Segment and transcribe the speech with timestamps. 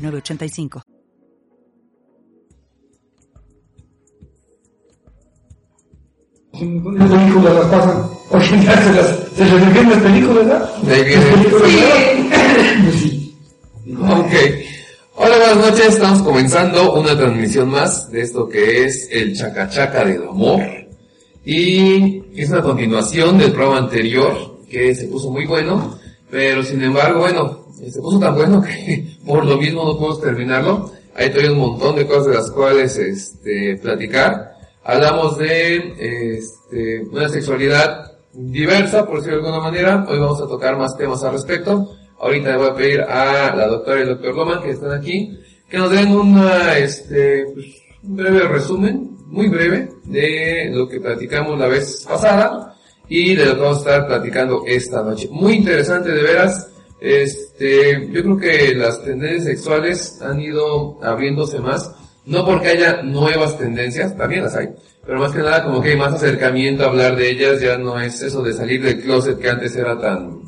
[0.00, 0.82] 985.
[6.52, 8.10] ¿Dónde películas las pasan?
[8.30, 10.76] Hoy en día se las, se las películas, ¿verdad?
[10.82, 11.20] De ahí viene.
[12.92, 13.36] Sí.
[13.98, 14.32] Ok.
[15.16, 15.94] Hola, buenas noches.
[15.94, 20.60] Estamos comenzando una transmisión más de esto que es el Chacachaca del Amor.
[21.44, 25.98] Y es una continuación del programa anterior que se puso muy bueno.
[26.30, 30.90] Pero sin embargo, bueno, se puso tan bueno que por lo mismo no podemos terminarlo.
[31.14, 34.56] Hay todavía un montón de cosas de las cuales este, platicar.
[34.84, 40.06] Hablamos de este, una sexualidad diversa, por decirlo de alguna manera.
[40.08, 41.96] Hoy vamos a tocar más temas al respecto.
[42.18, 45.38] Ahorita le voy a pedir a la doctora y el doctor Loman, que están aquí,
[45.68, 47.66] que nos den una, este, pues,
[48.02, 52.76] un breve resumen, muy breve, de lo que platicamos la vez pasada
[53.08, 55.28] y de lo que vamos a estar platicando esta noche.
[55.30, 56.68] Muy interesante de veras.
[57.00, 61.90] Este, yo creo que las tendencias sexuales han ido abriéndose más,
[62.26, 64.68] no porque haya nuevas tendencias, también las hay,
[65.06, 67.98] pero más que nada como que hay más acercamiento a hablar de ellas, ya no
[67.98, 70.42] es eso de salir del closet que antes era tan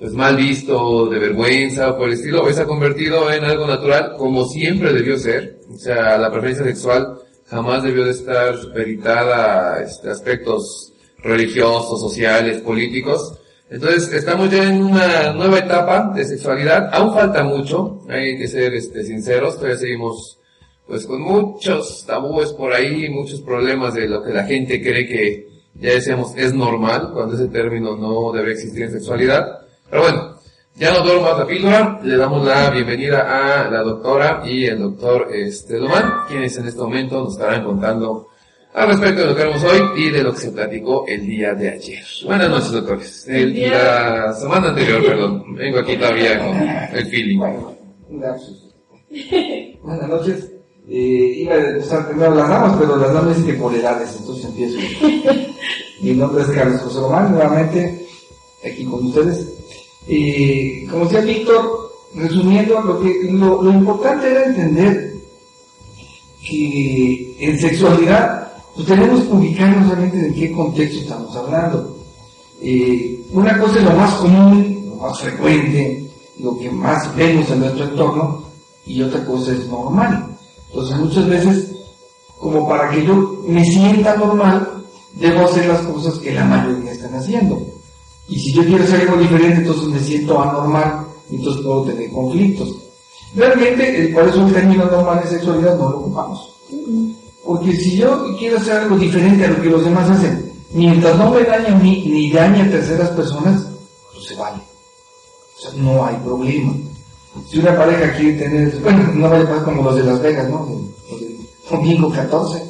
[0.00, 3.68] pues mal visto, de vergüenza o por el estilo, hoy se ha convertido en algo
[3.68, 9.74] natural como siempre debió ser, o sea, la preferencia sexual jamás debió de estar supeditada
[9.74, 13.38] a este, aspectos religiosos, sociales, políticos,
[13.72, 16.90] entonces, estamos ya en una nueva etapa de sexualidad.
[16.92, 20.38] Aún falta mucho, hay que ser este, sinceros, todavía seguimos
[20.86, 25.48] pues con muchos tabúes por ahí, muchos problemas de lo que la gente cree que,
[25.74, 29.60] ya decíamos, es normal, cuando ese término no debe existir en sexualidad.
[29.88, 30.36] Pero bueno,
[30.74, 34.80] ya no duermo más la píldora, le damos la bienvenida a la doctora y el
[34.80, 38.31] doctor este, Domán, quienes en este momento nos estarán contando
[38.74, 41.52] al respecto de lo que haremos hoy y de lo que se platicó el día
[41.54, 42.02] de ayer.
[42.24, 43.28] Buenas noches, doctores.
[43.28, 45.54] El, la semana anterior, perdón.
[45.54, 46.56] Vengo aquí todavía con
[46.98, 47.38] el feeling.
[49.82, 50.48] Buenas noches.
[50.88, 54.46] Eh, iba a empezar primero las damas, pero las damas dicen que por edades, entonces
[54.46, 54.78] empiezo.
[56.00, 58.06] Mi nombre es Carlos José Román, nuevamente
[58.64, 59.46] aquí con ustedes.
[60.08, 65.12] Eh, como decía Víctor, resumiendo, lo, que, lo, lo importante era entender
[66.44, 71.96] que en sexualidad pues tenemos que ubicarnos realmente de qué contexto estamos hablando.
[72.60, 77.60] Eh, una cosa es lo más común, lo más frecuente, lo que más vemos en
[77.60, 78.42] nuestro entorno,
[78.86, 80.26] y otra cosa es normal.
[80.68, 81.72] Entonces muchas veces,
[82.38, 84.84] como para que yo me sienta normal,
[85.14, 87.60] debo hacer las cosas que la mayoría están haciendo.
[88.28, 92.74] Y si yo quiero hacer algo diferente, entonces me siento anormal, entonces puedo tener conflictos.
[93.34, 96.54] Realmente, por eso el término normal de sexualidad no lo ocupamos.
[97.44, 101.30] Porque si yo quiero hacer algo diferente a lo que los demás hacen, mientras no
[101.30, 103.66] me dañe a mí ni dañe a terceras personas,
[104.12, 104.58] pues se vale.
[105.56, 106.72] O sea, no hay problema.
[107.48, 110.48] Si una pareja quiere tener, bueno, no vaya a pasar como los de Las Vegas,
[110.48, 110.68] ¿no?
[111.70, 112.62] Domingo 14.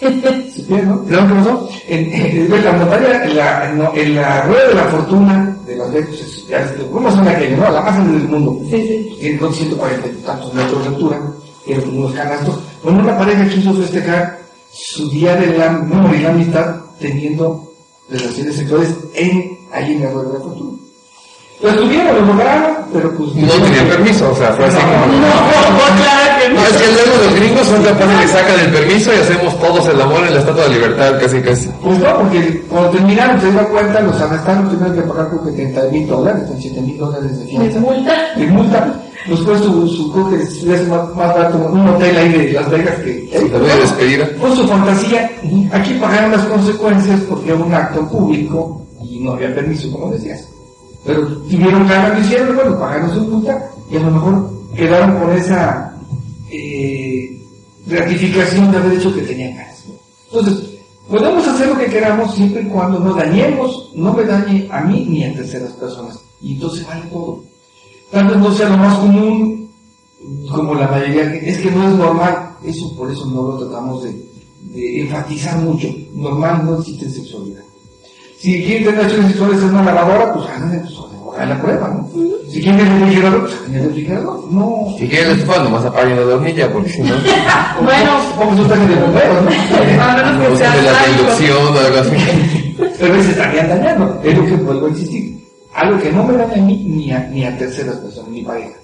[0.00, 1.04] ¿Sí, no?
[1.06, 1.68] ¿Qué pasó?
[1.86, 5.92] En, en, en, la montaña, en la, en, la rueda de la fortuna de Las
[5.92, 7.70] Vegas, ¿cómo son aquellos, no?
[7.70, 8.58] La más grande del mundo.
[8.68, 9.16] Sí, sí.
[9.20, 11.20] Tiene 140 y tantos metros de altura,
[11.64, 14.38] tiene unos canastos cuando una pareja quiso festejar
[14.72, 17.72] su día de la, no, de la amistad teniendo
[18.08, 20.78] relaciones sexuales en, ahí en la rueda de la fortuna.
[21.62, 23.34] Lo estuvieron, lo lograron, pero pues...
[23.34, 25.06] No tenían permiso, o sea, fue así como...
[25.06, 26.60] No, no, claro que no.
[26.60, 29.88] No, es que luego los gringos son capaces que sacan el permiso y hacemos todos
[29.88, 31.68] el amor en la Estatua de Libertad, casi casi.
[31.82, 35.52] Pues no, porque cuando terminaron, se dieron cuenta, los arrestaron, tuvieron que pagar creo que
[35.52, 37.74] 30 mil dólares, 7 mil dólares de fianza.
[37.74, 38.14] ¿De multa?
[38.36, 38.94] De multa.
[39.26, 42.94] Después su, su creo que es más, más barato un hotel ahí de Las Vegas
[42.96, 43.28] que...
[43.32, 44.36] Sí, la voy a despedir.
[44.38, 45.30] Con su fantasía,
[45.72, 50.46] aquí pagaron las consecuencias porque era un acto público y no había permiso, como decías.
[51.06, 55.32] Pero tuvieron ganas, lo hicieron, bueno, pagaron su multa y a lo mejor quedaron con
[55.36, 55.96] esa
[56.50, 57.40] eh,
[57.86, 59.84] gratificación de haber hecho que tenían ganas.
[60.26, 60.70] Entonces,
[61.08, 65.06] podemos hacer lo que queramos siempre y cuando no dañemos, no me dañe a mí
[65.08, 66.18] ni a terceras personas.
[66.42, 67.44] Y entonces vale todo.
[68.10, 69.70] Tal vez no sea lo más común,
[70.50, 72.56] como la mayoría, es que no es normal.
[72.64, 75.88] Eso por eso no lo tratamos de enfatizar mucho.
[76.14, 77.62] Normal no existe sexualidad.
[78.38, 82.08] Si quieren tener relaciones sexuales en una lavadora, pues háganse pues, a la prueba, ¿no?
[82.50, 84.52] Si quieren el refrigerador, pues en el refrigerador.
[84.52, 84.94] No.
[84.98, 87.14] Si quieren el estufa, nomás apaguen la hornilla, porque si no.
[87.82, 89.50] Bueno, Vamos a estar de bomberos, ¿no?
[89.80, 92.76] de la inducción o algo así.
[92.98, 94.20] Pero se estarían dañando.
[94.22, 95.36] Es lo que vuelvo a insistir.
[95.74, 98.76] Algo que no me daña a mí ni a, ni a terceras personas, ni pareja.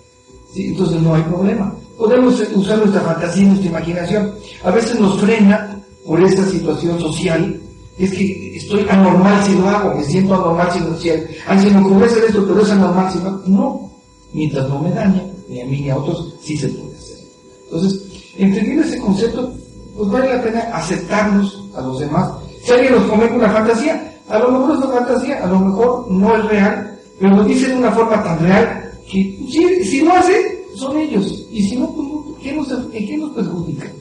[0.54, 0.69] ¿Sí?
[0.69, 1.75] Entonces no hay problema.
[1.96, 4.34] Podemos usar nuestra fantasía, nuestra imaginación.
[4.64, 7.60] A veces nos frena por esta situación social.
[7.99, 11.25] Es que estoy anormal si lo hago, me siento anormal si lo hago.
[11.47, 13.31] Ah, se me ocurre hacer esto, pero es anormal si lo.
[13.47, 13.93] No.
[14.33, 17.19] Mientras no me dañe, ni a mí ni a otros, sí se puede hacer.
[17.65, 18.03] Entonces,
[18.39, 19.53] entendiendo ese concepto,
[19.97, 22.31] pues vale la pena aceptarnos a los demás.
[22.65, 26.11] Si alguien nos comenta una fantasía, a lo mejor es una fantasía, a lo mejor
[26.11, 30.12] no es real, pero lo dice de una forma tan real que si, si lo
[30.12, 31.47] hace, son ellos.
[31.50, 33.93] Y si no, pues, no, ¿qué nos, ¿en qué nos perjudica?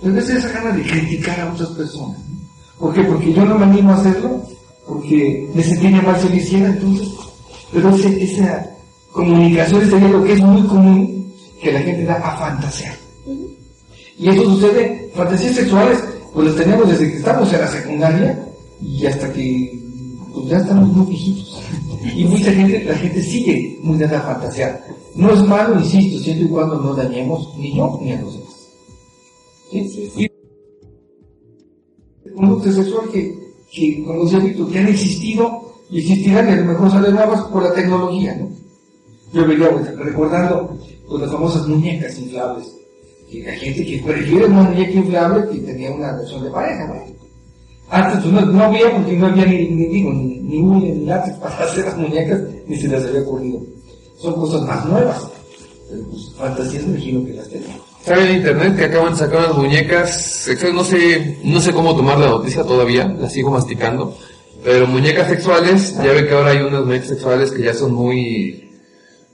[0.00, 2.18] Pero es esa gana de criticar a otras personas.
[2.82, 3.02] ¿Por qué?
[3.04, 4.42] Porque yo no me animo a hacerlo,
[4.88, 7.08] porque me sentiría mal si lo hiciera, entonces.
[7.72, 8.66] Pero ese- esa
[9.12, 12.96] comunicación sería lo que es muy común que la gente da a fantasear.
[14.18, 15.98] Y eso sucede, fantasías sexuales,
[16.34, 18.48] pues las tenemos desde que estamos en la secundaria
[18.82, 19.78] y hasta que
[20.34, 21.62] pues ya estamos muy viejitos.
[22.16, 24.84] Y mucha gente, la gente sigue muy dada a fantasear.
[25.14, 28.56] No es malo, insisto, siempre y cuando no dañemos ni yo ni a los demás.
[29.70, 30.31] ¿Sí?
[32.34, 36.64] Conducta sexual que, que, como decía Víctor, que han existido y existirán y a lo
[36.66, 38.48] mejor salen nuevas por la tecnología, ¿no?
[39.32, 42.66] Yo veía, pues, recordando pues, las famosas muñecas inflables,
[43.30, 47.06] que hay gente que prefiere una muñeca inflable que tenía una relación de pareja.
[47.90, 51.56] Antes pues, no, no había porque no había ni, ni, digo, ni, ni látex para
[51.64, 53.60] hacer las muñecas, ni se les había ocurrido.
[54.18, 55.28] Son cosas más nuevas,
[55.90, 57.91] pero pues fantasías me imagino que las tenemos.
[58.04, 60.74] ¿Saben en internet que acaban de sacar unas muñecas sexuales?
[60.74, 64.18] No sé, no sé cómo tomar la noticia todavía, la sigo masticando.
[64.64, 68.70] Pero muñecas sexuales, ya ven que ahora hay unas muñecas sexuales que ya son muy,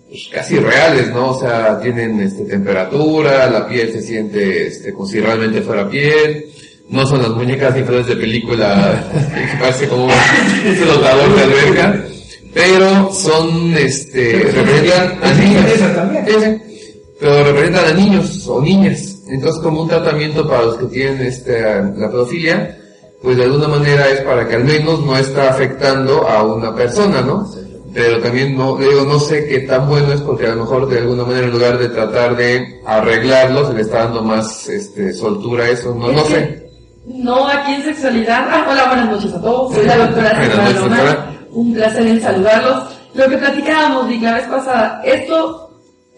[0.08, 1.30] pues, casi reales, ¿no?
[1.30, 6.46] O sea, tienen este, temperatura, la piel se siente este, como si realmente fuera piel.
[6.90, 12.04] No son las muñecas inflables de película que parece como un flotador de alberca.
[12.52, 15.20] Pero son, este, representan
[17.20, 19.22] Pero representan a niños o niñas.
[19.28, 22.78] Entonces, como un tratamiento para los que tienen este, la pedofilia,
[23.22, 27.20] pues de alguna manera es para que al menos no está afectando a una persona,
[27.20, 27.48] ¿no?
[27.92, 30.98] Pero también no, digo, no sé qué tan bueno es porque a lo mejor de
[30.98, 35.64] alguna manera en lugar de tratar de arreglarlo, se le está dando más este, soltura
[35.64, 36.68] a eso, no, no sé.
[37.06, 38.46] No, aquí en sexualidad.
[38.50, 39.74] Ah, hola, buenas noches a todos.
[39.74, 41.30] Soy la doctora doctora.
[41.50, 42.84] Un placer en saludarlos.
[43.14, 45.67] Lo que platicábamos Vic, la vez pasada, esto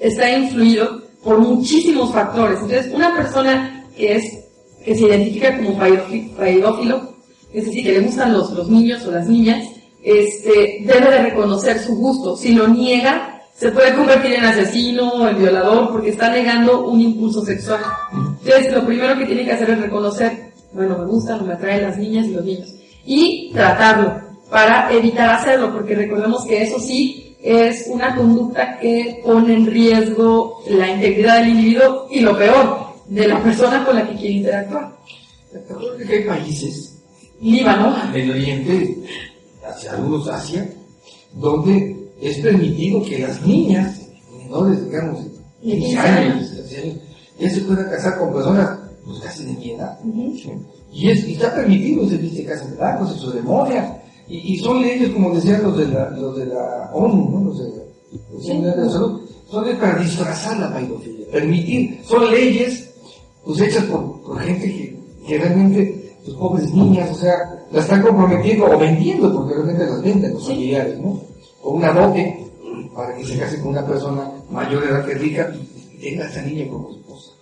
[0.01, 2.59] está influido por muchísimos factores.
[2.61, 4.41] Entonces, una persona que es
[4.85, 7.15] que se identifica como paidófilo,
[7.53, 9.69] es decir, que le gustan los, los niños o las niñas,
[10.03, 12.35] este, debe de reconocer su gusto.
[12.37, 17.01] Si lo niega, se puede convertir en asesino o en violador porque está negando un
[17.01, 17.81] impulso sexual.
[18.13, 21.99] Entonces, lo primero que tiene que hacer es reconocer, bueno, me gustan me atraen las
[21.99, 22.75] niñas y los niños.
[23.05, 24.19] Y tratarlo
[24.51, 30.63] para evitar hacerlo, porque recordemos que eso sí es una conducta que pone en riesgo
[30.69, 34.97] la integridad del individuo y lo peor, de la persona con la que quiere interactuar.
[35.51, 36.91] ¿Te acuerdas que hay países
[37.41, 39.03] Líbano, en el Oriente,
[39.67, 40.69] hacia algunos Asia,
[41.33, 43.99] donde es permitido que las niñas,
[44.39, 45.25] menores, digamos,
[45.63, 46.97] de 15 años, 16 años,
[47.39, 49.99] ya se puedan casar con personas pues casi de mi edad.
[50.93, 54.00] Y, es, y está permitido, se dice casa de blanco, se ceremonia,
[54.31, 57.45] y, y son leyes, como decían los de la, los de la ONU, ¿no?
[57.47, 57.83] los de la
[58.13, 59.21] Organización Mundial de la Salud,
[59.51, 62.91] son leyes para disfrazar la pedofilia, permitir, son leyes
[63.45, 64.97] pues hechas por, por gente que,
[65.27, 67.37] que realmente, pues pobres niñas, o sea,
[67.73, 71.21] las están comprometiendo o vendiendo, porque realmente las venden los familiares, ¿no?
[71.63, 72.47] O una dote
[72.95, 76.29] para que se case con una persona mayor de edad que rica y tenga a
[76.29, 77.33] esa niña como esposa.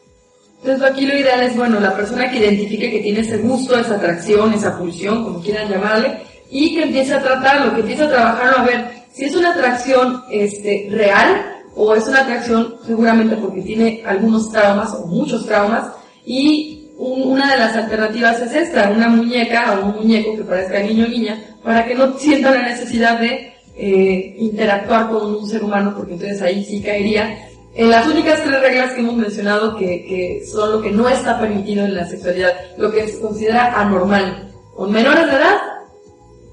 [0.62, 3.95] Entonces aquí lo ideal es, bueno, la persona que identifique que tiene ese gusto, esa
[3.97, 6.18] atracción, esa pulsión, como quieran llamarle,
[6.50, 10.22] y que empiece a tratarlo, que empiece a trabajarlo a ver si es una atracción
[10.30, 15.86] este, real o es una atracción seguramente porque tiene algunos traumas o muchos traumas
[16.24, 20.80] y un- una de las alternativas es esta, una muñeca o un muñeco que parezca
[20.80, 25.62] niño o niña, para que no sienta la necesidad de eh, interactuar con un ser
[25.62, 27.38] humano, porque entonces ahí sí caería
[27.76, 31.38] en las únicas tres reglas que hemos mencionado que, que son lo que no está
[31.38, 35.56] permitido en la sexualidad, lo que se considera anormal, con menores de edad,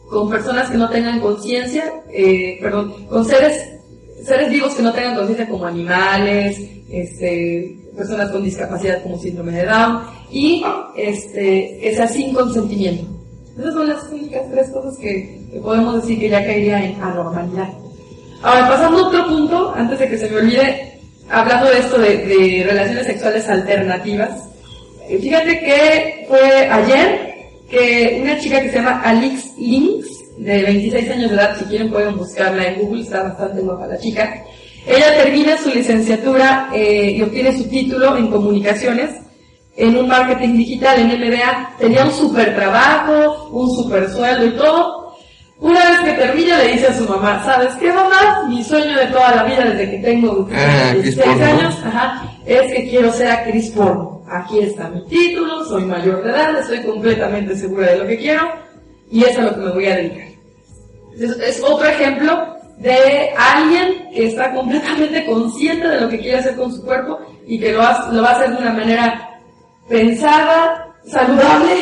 [0.10, 3.64] con personas que no tengan conciencia, eh, perdón, con seres,
[4.24, 6.60] seres vivos que no tengan conciencia como animales,
[6.90, 10.64] este, personas con discapacidad como síndrome de Down, y
[10.96, 13.06] este, que sea sin consentimiento.
[13.58, 17.70] Esas son las únicas tres cosas que, que podemos decir que ya caería en anormalidad.
[18.44, 22.18] Ahora, pasando a otro punto, antes de que se me olvide, hablando de esto de,
[22.18, 24.50] de relaciones sexuales alternativas,
[25.08, 27.35] eh, fíjate que fue ayer
[27.70, 30.08] que una chica que se llama Alix Links,
[30.38, 33.98] de 26 años de edad, si quieren pueden buscarla en Google, está bastante guapa la
[33.98, 34.44] chica.
[34.88, 39.12] Ella termina su licenciatura eh, y obtiene su título en comunicaciones
[39.78, 41.76] en un marketing digital en MBA.
[41.80, 45.06] Tenía un super trabajo, un super sueldo y todo.
[45.60, 48.46] Una vez que termina le dice a su mamá, ¿sabes qué mamá?
[48.50, 51.46] Mi sueño de toda la vida desde que tengo Ah, actriz 16 porno.
[51.46, 54.15] años ajá, es que quiero ser actriz porno.
[54.30, 58.42] Aquí está mi título, soy mayor de edad, estoy completamente segura de lo que quiero
[59.12, 60.28] y es a lo que me voy a dedicar.
[61.20, 66.56] Es, es otro ejemplo de alguien que está completamente consciente de lo que quiere hacer
[66.56, 69.30] con su cuerpo y que lo, ha- lo va a hacer de una manera
[69.88, 71.76] pensada, saludable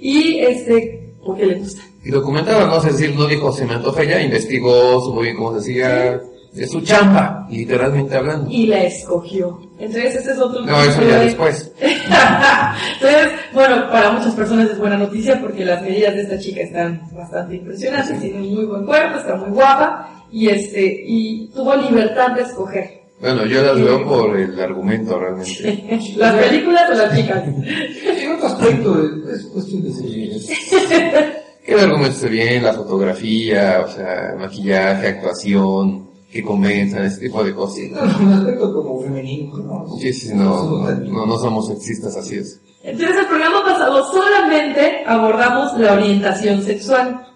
[0.00, 1.82] y este porque le gusta.
[2.02, 2.78] Y documentaba, ¿no?
[2.78, 6.20] Es decir, no dijo se me antoja ya, investigó, supo bien cómo se hacía,
[6.52, 8.50] de su chamba, literalmente hablando.
[8.50, 9.60] Y la escogió.
[9.78, 11.72] Entonces ese es otro No, eso ya de- después.
[11.80, 17.00] Entonces, bueno, para muchas personas es buena noticia porque las medidas de esta chica están
[17.12, 22.32] bastante impresionantes, tiene un muy buen cuerpo, está muy guapa y este y tuvo libertad
[22.34, 23.00] de escoger.
[23.20, 26.00] Bueno, yo las veo por el argumento realmente.
[26.16, 27.42] ¿Las películas o las chicas?
[27.46, 31.40] En otro aspecto, eh, es cuestión de ser.
[31.64, 37.42] Que el argumento esté bien, la fotografía, o sea, maquillaje, actuación, que convenzan, ese tipo
[37.42, 37.76] de cosas.
[37.76, 39.96] Sí, no, un aspecto como femenino, ¿no?
[39.98, 42.60] Sí, sí, no, no, no somos sexistas, así es.
[42.82, 47.26] Entonces, el programa pasado solamente abordamos la orientación sexual.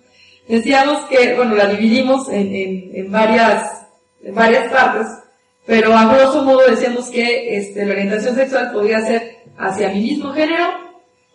[0.48, 3.86] Decíamos que, bueno, la dividimos en, en, en varias,
[4.22, 5.06] en varias partes,
[5.66, 10.32] pero a grosso modo decíamos que este, la orientación sexual podría ser hacia mi mismo
[10.32, 10.66] género,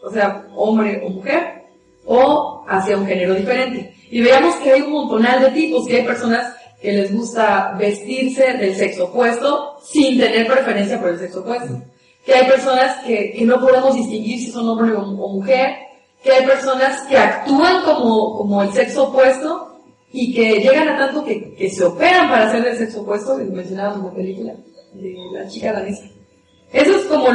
[0.03, 1.63] o sea, hombre o mujer,
[2.05, 3.93] o hacia un género diferente.
[4.11, 8.53] Y veíamos que hay un montonal de tipos, que hay personas que les gusta vestirse
[8.53, 11.81] del sexo opuesto sin tener preferencia por el sexo opuesto.
[12.25, 15.75] Que hay personas que, que no podemos distinguir si son hombre o, o mujer.
[16.23, 19.69] Que hay personas que actúan como, como el sexo opuesto
[20.11, 23.43] y que llegan a tanto que, que se operan para ser del sexo opuesto, que
[23.43, 24.53] mencionábamos en la película
[24.93, 26.05] de la chica danesa.
[26.71, 27.27] Eso es como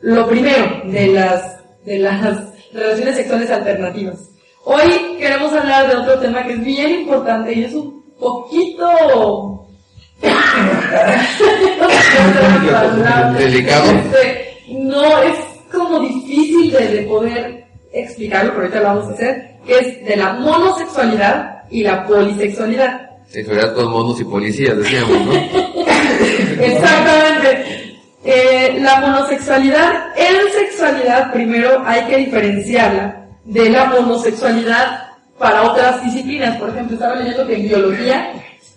[0.00, 4.30] lo primero de las, de las relaciones sexuales alternativas.
[4.64, 9.66] Hoy queremos hablar de otro tema que es bien importante y es un poquito...
[13.38, 13.90] Delicado.
[13.90, 15.38] Este, no, es
[15.72, 20.16] como difícil de, de poder explicarlo, pero ahorita lo vamos a hacer, que es de
[20.16, 23.10] la monosexualidad y la polisexualidad.
[23.28, 25.32] Sexualidad con monos y policías, decíamos, ¿no?
[26.60, 27.96] Exactamente.
[28.24, 35.09] Eh, la monosexualidad, en sexualidad primero hay que diferenciarla de la monosexualidad
[35.40, 36.56] para otras disciplinas.
[36.58, 38.32] Por ejemplo, estaba leyendo que en biología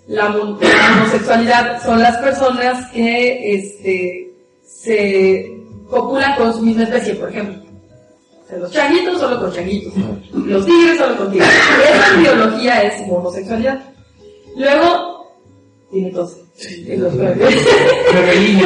[0.08, 4.32] la, la monosexualidad son las personas que este,
[4.66, 5.52] se
[5.90, 7.62] copulan con su misma especie, por ejemplo.
[8.46, 9.94] O sea, los changuitos solo con changuitos,
[10.32, 11.50] los tigres solo con tigres.
[11.94, 13.80] Esa biología es monosexualidad.
[14.56, 15.34] Luego,
[15.92, 16.38] tiene tos.
[18.12, 18.64] Femenino.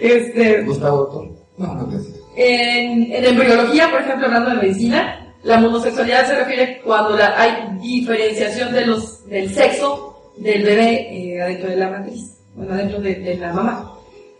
[0.00, 1.28] Este, Gustavo, doctor.
[1.56, 2.14] No, no, gracias.
[2.36, 7.78] en, en embriología, por ejemplo, hablando de medicina, la monosexualidad se refiere cuando la- hay
[7.80, 13.14] diferenciación de los, del sexo del bebé eh, adentro de la matriz, bueno, adentro de,
[13.14, 13.90] de la mamá.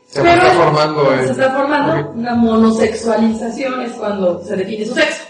[0.08, 5.22] Se está formando se está una monosexualización es cuando se define su sexo.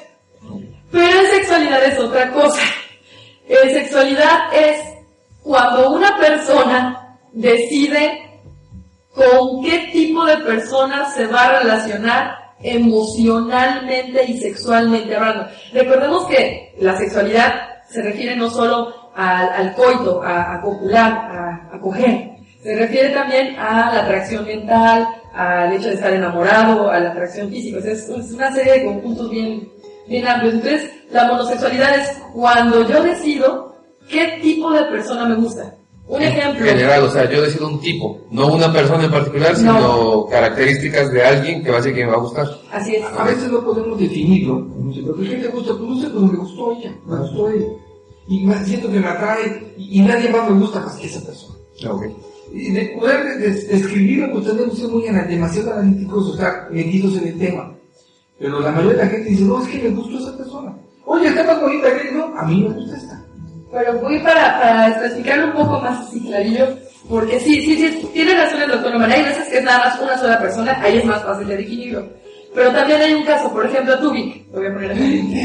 [0.90, 2.61] Pero en sexualidad es otra cosa.
[3.49, 4.81] En sexualidad es
[5.43, 8.21] cuando una persona decide
[9.14, 15.47] con qué tipo de persona se va a relacionar emocionalmente y sexualmente hablando.
[15.73, 17.52] Recordemos que la sexualidad
[17.88, 22.30] se refiere no solo al, coito, a, copular, a, coger,
[22.62, 27.50] se refiere también a la atracción mental, al hecho de estar enamorado, a la atracción
[27.50, 27.78] física.
[27.78, 29.68] Es una serie de conjuntos bien,
[30.09, 30.54] bien amplios.
[30.54, 33.76] Entonces, la monosexualidad es cuando yo decido
[34.09, 35.75] qué tipo de persona me gusta.
[36.07, 36.65] Un ejemplo.
[36.67, 40.27] En general, o sea, yo decido un tipo, no una persona en particular, sino No.
[40.27, 42.47] características de alguien que va a ser que me va a gustar.
[42.73, 43.05] Así es.
[43.19, 44.67] A veces no podemos definirlo.
[44.95, 45.73] ¿Pero qué te gusta?
[45.77, 47.67] Pues no sé, pero me gustó ella, me gustó él.
[48.29, 51.21] Y más siento que me atrae y, y nadie más me gusta más que esa
[51.25, 51.55] persona.
[51.91, 52.05] Ok.
[52.53, 57.17] Y de poder des- describirlo, pues tenemos que ser muy demasiado analíticos, o sea, metidos
[57.17, 57.75] en el tema.
[58.39, 60.77] Pero la mayoría de la gente dice, no, es que me gustó esa persona.
[61.07, 63.13] Oye, está más bonita que él, no, a mí me gusta esta.
[63.75, 66.69] Pero voy para, para especificarlo un poco más así clarillo,
[67.09, 69.11] porque sí, sí, sí, tiene razón el doctor Lomar.
[69.11, 72.07] Hay veces que es nada más una sola persona, ahí es más fácil de definirlo.
[72.54, 75.45] Pero también hay un caso, por ejemplo, Vic, lo voy a poner aquí.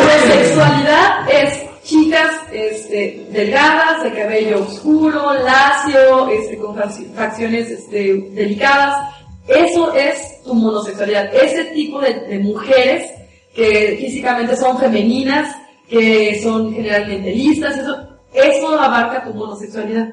[0.00, 6.76] Homosexualidad es chicas este, delgadas, de cabello oscuro, lacio, este, con
[7.14, 9.14] facciones este, delicadas.
[9.46, 11.32] Eso es tu monosexualidad.
[11.32, 13.08] Ese tipo de, de mujeres
[13.54, 15.59] que físicamente son femeninas,
[15.90, 17.96] que son generalmente listas, eso,
[18.32, 20.08] eso abarca tu monosexualidad.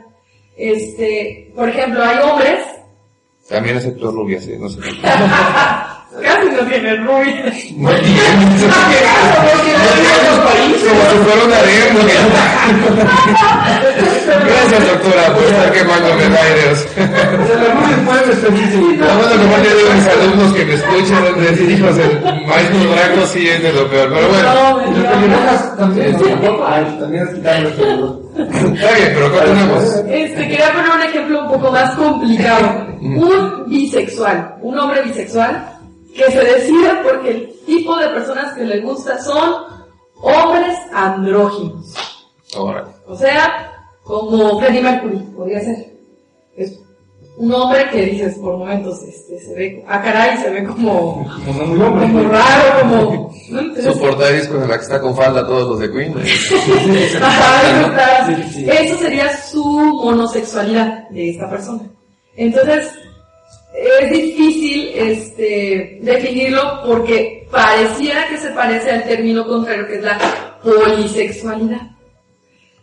[0.58, 2.66] Este, por ejemplo, hay hombres.
[3.48, 4.58] También aceptó rubias, ¿eh?
[4.60, 4.80] no sé.
[6.22, 7.54] Casi no tiene rubia.
[7.76, 8.18] No tiene.
[10.88, 11.58] Como si fuera una
[14.28, 16.88] Gracias, doctora, por estar quemando medallas.
[16.98, 17.04] No,
[18.06, 23.26] bueno, como le digo a mis alumnos que me escuchan, decir hijos del maestro Draco
[23.28, 24.48] sí es de lo peor, pero bueno.
[25.78, 26.16] También,
[28.38, 29.84] Está bien, pero continuemos.
[30.08, 32.88] Este, quería poner un ejemplo un poco más complicado.
[33.02, 35.70] Un bisexual, un hombre bisexual,
[36.16, 39.56] que se decida porque el tipo de personas que le gusta son
[40.22, 41.94] hombres andróginos.
[43.08, 43.77] O sea,
[44.08, 45.94] como Freddie Mercury, podría ser.
[46.56, 46.80] Es
[47.38, 52.24] un hombre que dices por momentos este, se ve, a caray, se ve como, como,
[52.24, 53.32] raro, como...
[53.82, 56.16] Su portada con la que está con falda todos los de Queen.
[58.68, 61.84] Eso sería su monosexualidad de esta persona.
[62.36, 62.92] Entonces,
[63.76, 70.18] es difícil este, definirlo porque pareciera que se parece al término contrario que es la
[70.64, 71.97] polisexualidad.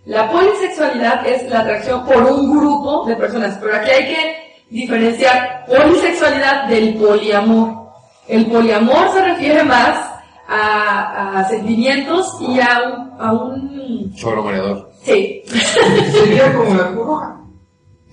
[0.06, 4.37] La polisexualidad es la atracción por un grupo de personas, pero aquí hay que
[4.68, 7.84] diferenciar polisexualidad del poliamor.
[8.28, 10.11] El poliamor se refiere más
[10.46, 13.20] a, sentimientos y a un...
[13.20, 14.14] A un...
[14.14, 14.90] Choro mareador.
[15.02, 15.42] Sí.
[15.46, 17.40] Sería como la cruz roja.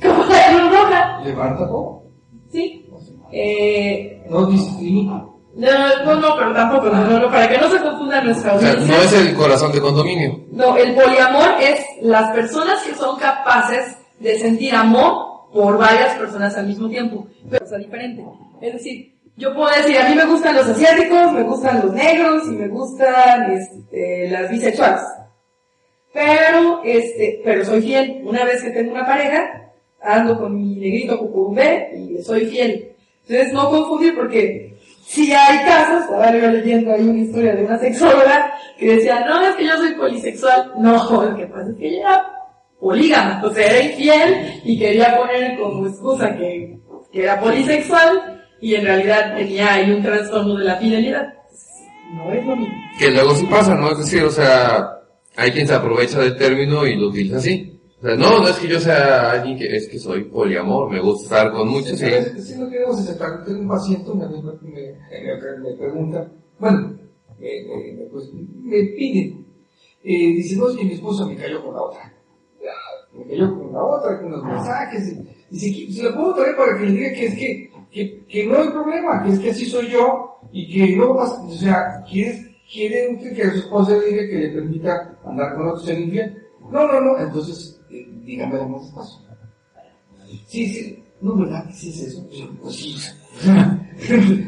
[0.01, 1.19] Como la cruz roja.
[1.23, 2.03] Levanta todo.
[2.51, 2.85] Sí.
[3.33, 5.25] Eh, no discrimina.
[5.53, 8.85] No, no, pero tampoco, no, no, para que no se confunda nuestra audiencia.
[8.85, 10.45] no es el corazón de condominio.
[10.51, 16.55] No, el poliamor es las personas que son capaces de sentir amor por varias personas
[16.55, 18.23] al mismo tiempo, pero es diferente.
[18.61, 22.47] Es decir, yo puedo decir, a mí me gustan los asiáticos, me gustan los negros
[22.47, 25.01] y me gustan este, las bisexuales.
[26.13, 28.21] Pero, este, pero soy fiel.
[28.23, 32.91] Una vez que tengo una pareja, ando con mi negrito cucurumbé y soy fiel.
[33.27, 34.70] Entonces no confundir porque
[35.05, 39.55] si hay casos, estaba leyendo ahí una historia de una sexóloga que decía, no, es
[39.55, 40.73] que yo soy polisexual.
[40.77, 42.31] No, lo que pasa es que ella era
[42.79, 46.79] polígama, o sea, era infiel y quería poner como excusa que,
[47.11, 51.33] que era polisexual y en realidad tenía ahí un trastorno de la fidelidad.
[52.13, 52.75] No es lo mismo.
[52.99, 53.91] Que luego sí pasa, ¿no?
[53.91, 54.99] Es decir, o sea,
[55.35, 58.79] hay quien se aprovecha del término y lo utiliza así no, no es que yo
[58.79, 61.99] sea alguien que es que soy poliamor, me gusta estar con muchos.
[61.99, 62.41] Sí, sí.
[62.41, 63.45] sí lo que debemos aceptar.
[63.45, 66.97] Tengo un paciente, me, me, me, me pregunta, bueno,
[67.39, 69.37] me, pues, me pide,
[70.03, 72.13] eh, dice, no, es que mi esposa me cayó con la otra.
[73.13, 75.15] Me cayó con la otra, con los mensajes.
[75.49, 78.57] Dice, se lo puedo traer para que le diga que es que, que, que no
[78.57, 82.57] hay problema, que es que así soy yo y que no pasa, o sea, quiere,
[82.71, 86.37] quiere que su esposa le diga que le permita andar con otro ser infiel.
[86.71, 87.70] No, no, no, entonces
[88.31, 89.19] dígame de más despacio.
[90.47, 91.65] Sí, sí, no, ¿verdad?
[91.73, 92.25] Sí es eso.
[92.61, 92.95] Pues sí.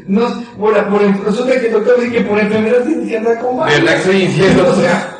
[0.08, 3.58] no, por, por resulta que el doctor dice que por enfermedad tienes que andar con
[3.58, 3.80] varios.
[3.80, 4.60] ¿Verdad que soy?
[4.60, 5.18] O sea,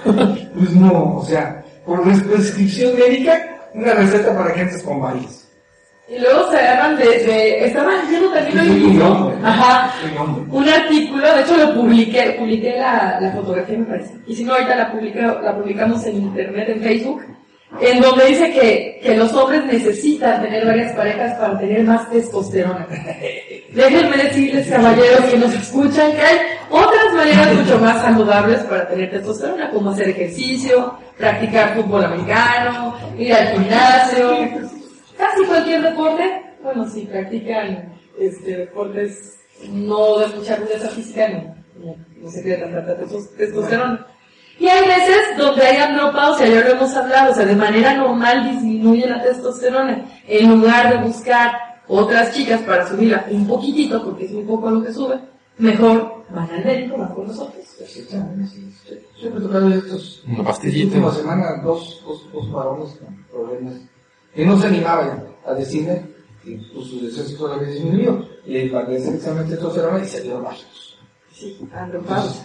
[0.55, 5.43] pues no, o sea, por prescripción médica, una receta para que entres con varios.
[6.07, 9.95] Y luego se agarran de, de estaba leyendo también hoy ajá,
[10.51, 14.53] un artículo, de hecho lo publiqué, publiqué la, la fotografía me parece, y si no
[14.53, 17.23] ahorita la, publica, la publicamos en internet, en Facebook,
[17.81, 22.87] en donde dice que, que los hombres necesitan tener varias parejas para tener más testosterona.
[23.73, 26.39] Déjenme decirles, caballeros que nos escuchan, que hay
[26.71, 33.35] otras maneras mucho más saludables para tener testosterona, como hacer ejercicio, practicar fútbol americano, ir
[33.35, 34.39] al gimnasio,
[35.19, 36.43] casi cualquier deporte.
[36.63, 39.39] Bueno, si practican este, deportes
[39.71, 42.97] no de mucha rudeza física, no, no, se crea tanta
[43.37, 44.07] testosterona.
[44.59, 48.51] Y hay veces donde hay andropausia, ya lo hemos hablado, o sea, de manera normal
[48.51, 50.05] disminuye la testosterona.
[50.27, 51.53] En lugar de buscar
[51.89, 55.19] otras chicas para subirla un poquitito, porque es un poco lo que sube,
[55.59, 57.65] mejor van al médico, van con nosotros.
[59.19, 60.23] Siempre tocado estos.
[60.27, 60.97] Una pastillita.
[60.97, 63.75] Última semana, dos, dos, dos varones con problemas.
[64.35, 66.03] Que no se animaban a decirme
[66.45, 68.27] que pues, su deseo sexual había disminuido.
[68.47, 70.45] Y le pagué ese examen testosterona y se dieron
[71.35, 71.59] Sí,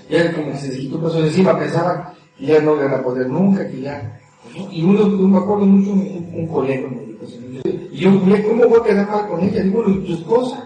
[0.09, 2.03] ya como se quitó un peso de encima, pensaban
[2.37, 4.19] que ya no iban a poder nunca, que ya.
[4.71, 7.25] Y uno, me acuerdo mucho, un, un colega me dijo,
[7.91, 8.11] y yo,
[8.47, 9.61] ¿cómo voy a quedar mal con ella?
[9.61, 10.65] Digo, ¿y tu esposa?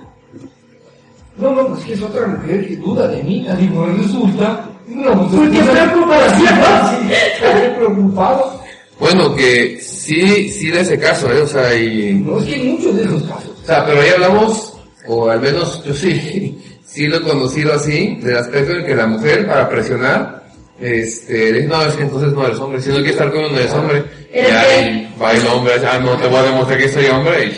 [1.37, 3.45] No, no, pues que es otra mujer que duda de mí.
[3.59, 6.47] Digo, resulta, no, pues Porque preocupación.
[6.89, 8.59] Sí, estoy preocupado.
[8.99, 11.41] Bueno, que sí, sí de ese caso, ¿eh?
[11.41, 12.13] O sea, y...
[12.13, 13.51] No, es que hay muchos de esos casos.
[13.63, 14.73] O sea, pero ahí hablamos,
[15.07, 16.57] o al menos yo sí,
[16.93, 20.43] sí lo he conocido así, del aspecto en que la mujer, para presionar,
[20.79, 23.59] este, dice, no, es que entonces no eres hombre, si no quieres estar conmigo no
[23.59, 24.03] eres hombre.
[24.33, 27.45] Y ¿Eres ahí va el hombre, ah, no te voy a demostrar que soy hombre,
[27.47, 27.53] y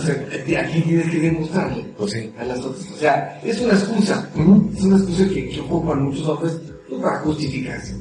[0.00, 2.32] sea, aquí tienes que demostrarle pues sí.
[2.38, 2.90] a las otras.
[2.90, 4.28] O sea, es una excusa.
[4.76, 6.58] Es una excusa que, que ocupan muchos hombres
[7.00, 7.94] para justificarse.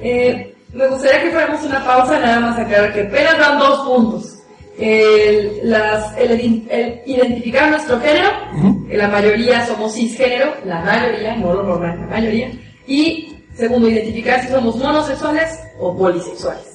[0.00, 4.36] Eh, me gustaría que fuéramos una pausa, nada más aclarar que apenas dan dos puntos.
[4.78, 11.36] El, las, el, ident- el identificar nuestro género, que la mayoría somos cisgénero, la mayoría,
[11.36, 12.50] no lo normal, la mayoría.
[12.86, 16.66] Y segundo, identificar si somos monosexuales o polisexuales.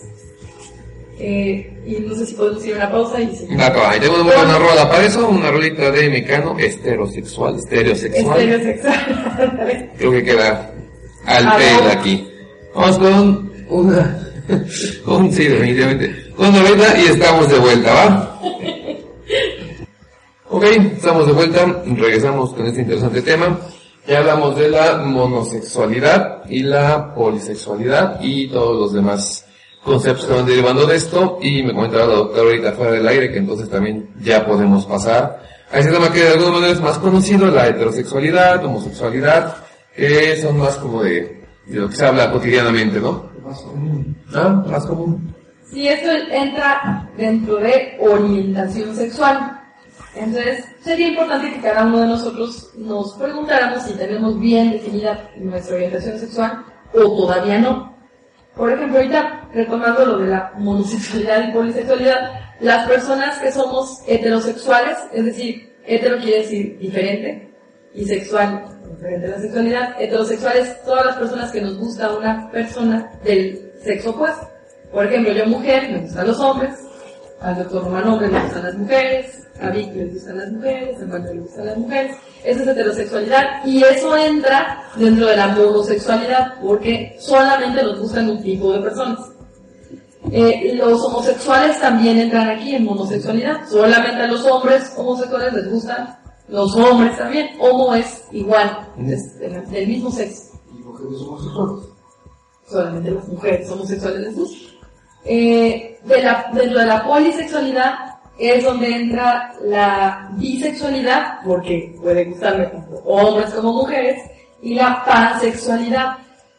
[1.18, 3.62] Eh, y no sé si podemos ir a una pausa y seguir.
[3.62, 8.42] Acá, ahí tengo una rola para eso, una rolita de Mecano, heterosexual, estereosexual.
[8.42, 9.92] Estereosexual.
[9.98, 10.74] Creo que queda
[11.26, 12.28] al pelo aquí.
[12.74, 14.30] Vamos con una,
[15.06, 18.42] con, sí, definitivamente, con noventa y estamos de vuelta, ¿va?
[20.56, 23.60] Ok, estamos de vuelta, regresamos con este interesante tema.
[24.08, 29.46] Ya hablamos de la monosexualidad y la polisexualidad y todos los demás
[29.84, 33.34] conceptos que van derivando de esto y me comentaba la doctora ahorita fuera del aire
[33.34, 37.00] que entonces también ya podemos pasar a ese tema que de alguna manera es más
[37.00, 39.58] conocido, la heterosexualidad, homosexualidad,
[39.94, 43.30] que son más como de, de lo que se habla cotidianamente, ¿no?
[43.46, 44.16] Más común.
[44.34, 45.36] Ah, más común.
[45.70, 49.65] Sí, esto entra dentro de orientación sexual.
[50.16, 55.76] Entonces, sería importante que cada uno de nosotros nos preguntáramos si tenemos bien definida nuestra
[55.76, 57.94] orientación sexual o todavía no.
[58.56, 64.98] Por ejemplo, ahorita retomando lo de la monosexualidad y polisexualidad, las personas que somos heterosexuales,
[65.12, 67.54] es decir, hetero quiere decir diferente
[67.94, 73.12] y sexual, diferente a la sexualidad, heterosexuales, todas las personas que nos gusta una persona
[73.24, 74.48] del sexo opuesto.
[74.94, 76.85] Por ejemplo, yo mujer, me gustan los hombres,
[77.42, 81.34] al doctor hombre le gustan las mujeres, a Vic le gustan las mujeres, a Marta
[81.34, 82.18] le gustan las mujeres.
[82.44, 88.42] Eso es heterosexualidad y eso entra dentro de la monosexualidad porque solamente nos gustan un
[88.42, 89.20] tipo de personas.
[90.32, 93.68] Eh, los homosexuales también entran aquí en homosexualidad.
[93.70, 96.18] Solamente a los hombres homosexuales les gustan
[96.48, 97.50] los hombres también.
[97.60, 100.60] Homo es igual, es del, mismo sexo.
[100.72, 101.86] Y mujeres homosexuales.
[102.68, 104.75] Solamente las mujeres homosexuales les gusta.
[105.26, 112.66] Eh, de la, dentro de la polisexualidad es donde entra la bisexualidad, porque puede gustarme
[112.66, 114.22] tanto hombres como mujeres,
[114.62, 116.18] y la pansexualidad.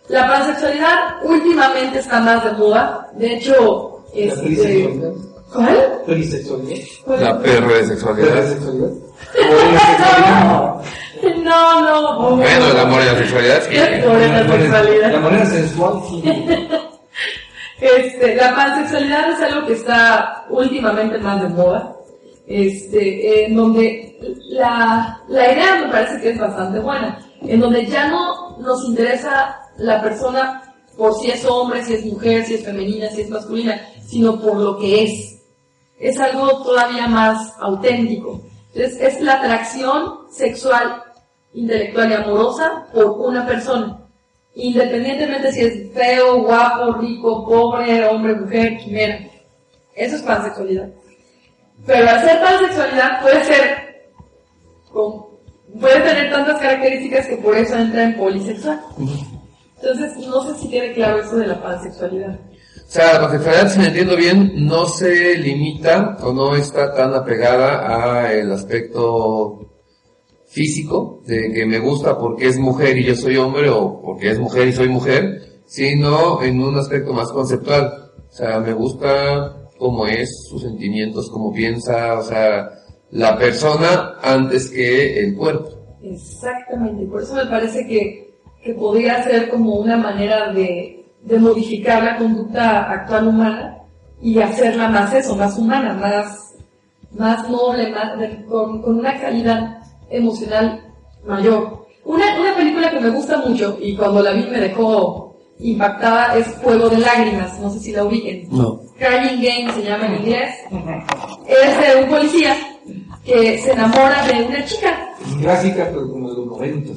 [0.09, 3.09] La pansexualidad últimamente está más de moda.
[3.15, 5.13] De hecho, La este, perisexualidad.
[5.53, 6.03] ¿cuál?
[6.07, 6.85] Perisexualidad.
[7.21, 8.35] La perra de sexualidad.
[8.35, 8.91] Perisexualidad.
[8.91, 10.75] O la sexualidad.
[11.43, 12.37] No, no.
[12.37, 13.77] Bueno, el amor y la sexualidad, sí.
[14.05, 15.13] Por esa sexualidad.
[15.13, 16.23] La manera sensual, sí.
[17.81, 21.95] Este, la pansexualidad es algo que está últimamente más de moda,
[22.47, 28.09] este, en donde la, la idea me parece que es bastante buena, en donde ya
[28.09, 30.63] no nos interesa la persona
[30.97, 34.57] por si es hombre, si es mujer, si es femenina, si es masculina, sino por
[34.57, 35.43] lo que es.
[35.99, 38.41] Es algo todavía más auténtico.
[38.75, 41.03] Entonces, es la atracción sexual,
[41.53, 44.06] intelectual y amorosa por una persona
[44.57, 49.21] independientemente si es feo, guapo, rico, pobre, hombre, mujer, quimera.
[49.95, 50.89] Eso es pansexualidad.
[51.85, 54.07] Pero al ser pansexualidad puede ser,
[55.79, 58.81] puede tener tantas características que por eso entra en polisexual.
[59.77, 62.35] Entonces, no sé si quede claro eso de la pansexualidad.
[62.35, 67.15] O sea, la pansexualidad, si me entiendo bien, no se limita o no está tan
[67.15, 69.76] apegada a el aspecto
[70.57, 74.39] físico, de que me gusta porque es mujer y yo soy hombre o porque es
[74.39, 78.11] mujer y soy mujer, sino en un aspecto más conceptual.
[78.27, 82.71] O sea, me gusta cómo es, sus sentimientos, cómo piensa, o sea,
[83.11, 85.69] la persona antes que el cuerpo.
[86.03, 92.03] Exactamente, por eso me parece que, que podría ser como una manera de, de modificar
[92.03, 93.79] la conducta actual humana
[94.23, 96.55] y hacerla más eso, más humana, más,
[97.11, 98.13] más noble, más,
[98.49, 100.93] con una calidad emocional
[101.27, 101.87] mayor.
[102.05, 106.47] Una, una película que me gusta mucho y cuando la vi me dejó impactada es
[106.63, 108.47] Fuego de Lágrimas, no sé si la ubiquen.
[108.51, 108.81] No.
[108.99, 110.55] Crying Game se llama en inglés.
[111.49, 112.55] Es de un policía
[113.25, 116.97] que se enamora de una chica Clásica, pero como de los noventas.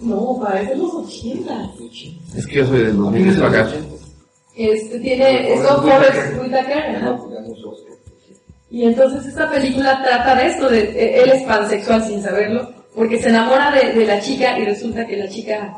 [0.00, 1.70] no, parece los 80.
[2.36, 3.68] Es que yo soy del 2000 Tienes para los acá.
[3.76, 4.00] ochentas.
[4.56, 7.28] Este tiene, es Don Forrest Whitaker, ¿no?
[8.70, 13.20] Y entonces esta película trata de esto, de, eh, él es pansexual sin saberlo, porque
[13.20, 15.74] se enamora de, de la chica y resulta que la chica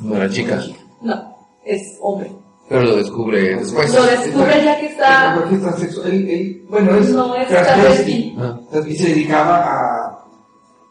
[0.00, 0.60] No era chica,
[1.02, 2.30] no, es hombre.
[2.68, 3.92] pero lo descubre después.
[3.94, 5.34] Lo descubre ya que está...
[5.38, 6.10] Porque es transexual.
[6.12, 8.34] Él, él, bueno, es No, es transvesti.
[8.36, 8.36] travesti.
[8.38, 8.60] Ah.
[8.88, 10.26] Y se dedicaba a,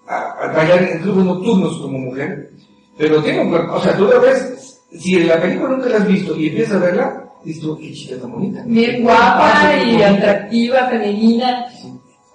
[0.07, 2.49] a, a bailar en clubes nocturnos como mujer.
[2.97, 5.97] Pero tiene un cuerpo, o sea, tú la ves, si en la película nunca la
[5.97, 8.63] has visto y empiezas a verla, dices tú, qué chica tan bonita.
[8.65, 11.65] Bien guapa y atractiva, femenina,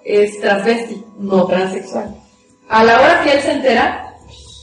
[0.03, 2.15] es transvesti, no transexual.
[2.69, 4.15] A la hora que él se entera,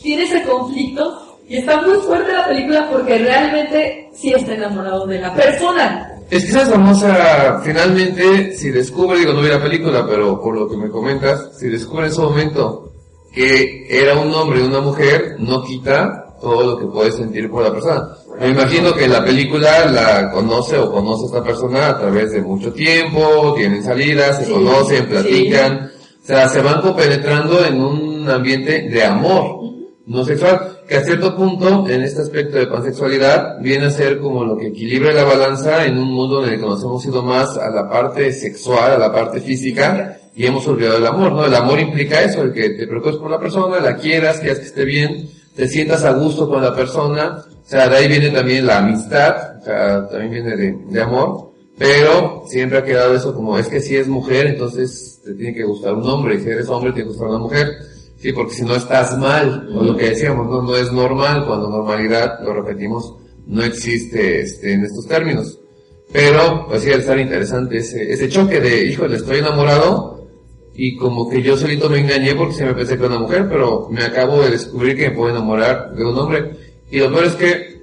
[0.02, 5.20] tiene ese conflicto y está muy fuerte la película porque realmente sí está enamorado de
[5.20, 6.14] la persona.
[6.30, 10.54] Es que esa es famosa, finalmente, si descubre, digo, no vi la película, pero por
[10.54, 12.92] lo que me comentas, si descubre en ese momento
[13.32, 17.62] que era un hombre y una mujer, no quita todo lo que puede sentir por
[17.62, 18.08] la persona.
[18.40, 22.40] Me imagino que la película la conoce o conoce a esta persona a través de
[22.40, 25.02] mucho tiempo, tienen salidas, se Sí, conocen, sí.
[25.10, 25.90] platican,
[26.22, 29.58] o sea, se van compenetrando en un ambiente de amor,
[30.06, 34.44] no sexual, que a cierto punto, en este aspecto de pansexualidad, viene a ser como
[34.44, 37.56] lo que equilibra la balanza en un mundo en el que nos hemos ido más
[37.58, 41.44] a la parte sexual, a la parte física, y hemos olvidado el amor, ¿no?
[41.44, 44.66] El amor implica eso, el que te preocupes por la persona, la quieras, quieras que
[44.66, 48.64] esté bien, te sientas a gusto con la persona, o sea, de ahí viene también
[48.64, 50.56] la amistad, o sea, también viene
[50.88, 55.34] de, amor, pero siempre ha quedado eso como, es que si es mujer, entonces te
[55.34, 57.72] tiene que gustar un hombre, y si eres hombre, te tiene que gustar una mujer.
[58.18, 61.68] Sí, porque si no estás mal, o lo que decíamos, no, no es normal, cuando
[61.68, 63.16] normalidad, lo repetimos,
[63.48, 65.58] no existe este, en estos términos.
[66.12, 70.17] Pero, pues sí, al estar interesante ese, ese choque de, híjole, estoy enamorado,
[70.80, 73.48] y como que yo solito me engañé porque se me pensé que era una mujer,
[73.48, 76.52] pero me acabo de descubrir que me puedo enamorar de un hombre.
[76.88, 77.80] Y lo peor es que,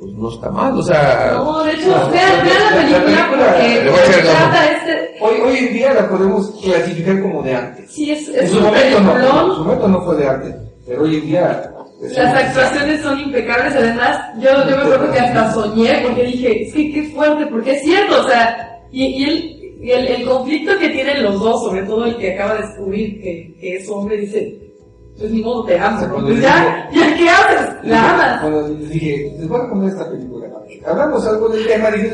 [0.00, 3.28] pues no está mal, o sea, No, de hecho, No, vean, vean la la película
[3.28, 5.14] porque Le voy a trata este...
[5.20, 7.86] Hoy, hoy en día la podemos clasificar como de arte.
[7.86, 10.56] Sí, es, En es su un momento no, en su momento no fue de arte,
[10.86, 11.70] pero hoy en día...
[12.00, 16.72] Las actuaciones son impecables, además, yo, yo me acuerdo que hasta soñé porque dije, es
[16.72, 20.78] que qué fuerte, porque es cierto, o sea, y, y el, y el, el conflicto
[20.78, 24.16] que tienen los dos, sobre todo el que acaba de descubrir que, que es hombre,
[24.16, 24.56] dice,
[25.18, 27.84] pues ni modo te amo, Cuando pues ya, ya, ¿qué haces?
[27.84, 28.40] La amas.
[28.42, 30.46] Cuando les dije, les voy a poner esta película.
[30.86, 32.12] Hablamos algo del tema, dije,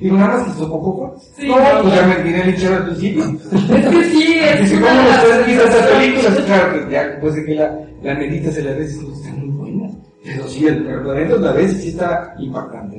[0.00, 1.26] y nada más que hizo poco fuerte.
[1.36, 2.00] Sí, no, no, pues no.
[2.00, 3.24] ya me tiré el hinchero al principio.
[3.24, 6.38] Es que sí, es Dice, ¿cómo ustedes estas películas?
[6.46, 9.48] Claro que ya después de que la, la medita se la ves, dice, está muy
[9.50, 9.94] buena.
[10.24, 12.93] Pero sí, el planeta la ves y sí está impactante.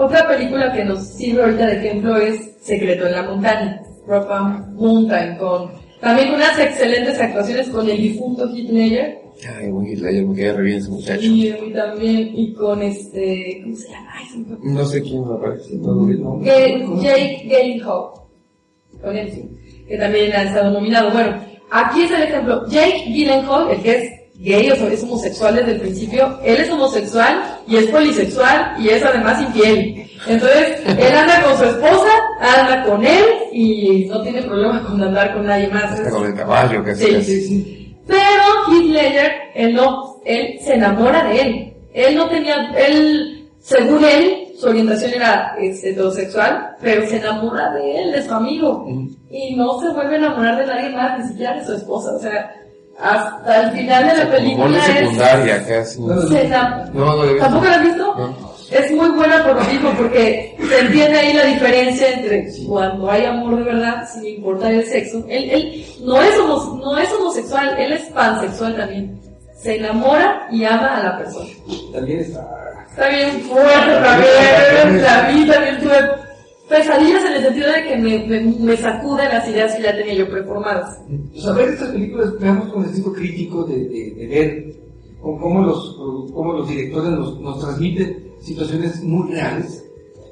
[0.00, 5.36] Otra película que nos sirve ahorita de ejemplo es Secreto en la Montaña, Rockbound Mountain,
[5.36, 9.18] con, también unas excelentes actuaciones con el difunto Heath Ledger,
[9.58, 11.20] ay, muy Hitler, me quedé re bien ese muchacho.
[11.22, 14.10] y, y también, y con este, ¿cómo se llama?
[14.14, 14.72] Ay, se me fue.
[14.72, 16.40] No sé quién me aparece, no lo.
[16.40, 18.04] Que- Jake Gyllenhaal,
[19.02, 19.50] con él sí,
[19.86, 21.10] que también ha estado nominado.
[21.10, 21.36] Bueno,
[21.70, 22.66] aquí es el ejemplo.
[22.68, 24.10] Jake Gyllenhaal, el que es
[24.40, 29.04] gay, o es homosexual desde el principio, él es homosexual y es polisexual y es
[29.04, 30.10] además infiel.
[30.26, 35.34] Entonces, él anda con su esposa, anda con él y no tiene problema con andar
[35.34, 35.98] con nadie más.
[35.98, 37.04] Está con el caballo, casi.
[37.04, 37.22] Sí.
[37.22, 37.96] Sí, sí.
[38.06, 41.74] Pero Heath Ledger, él no, él se enamora de él.
[41.92, 48.02] Él no tenía, él, según él, su orientación era este, heterosexual, pero se enamora de
[48.02, 48.86] él, de su amigo.
[49.30, 52.14] Y no se vuelve a enamorar de nadie más, ni siquiera de su esposa.
[52.14, 52.52] O sea,
[52.98, 54.84] hasta el final de la película es...
[54.84, 55.94] secundaria, casi.
[56.28, 57.44] Se enam- No, no lo he visto.
[57.44, 58.14] ¿Tampoco la has visto?
[58.16, 58.50] No.
[58.70, 63.24] Es muy buena por lo mismo, porque se entiende ahí la diferencia entre cuando hay
[63.24, 65.24] amor de verdad, sin importar el sexo.
[65.28, 69.20] Él, él no, es homo- no es homosexual, él es pansexual también.
[69.56, 71.50] Se enamora y ama a la persona.
[71.92, 72.46] También está...
[72.90, 76.29] Está bien fuerte también, la vida también tuve
[76.70, 80.14] pesadillas en el sentido de que me, me, me sacuden las ideas que ya tenía
[80.14, 80.98] yo preformadas.
[81.32, 84.74] Pues a ver estas películas, veamos con el sentido crítico de, de, de ver
[85.20, 85.96] con cómo los,
[86.32, 89.84] cómo los directores nos, nos transmiten situaciones muy reales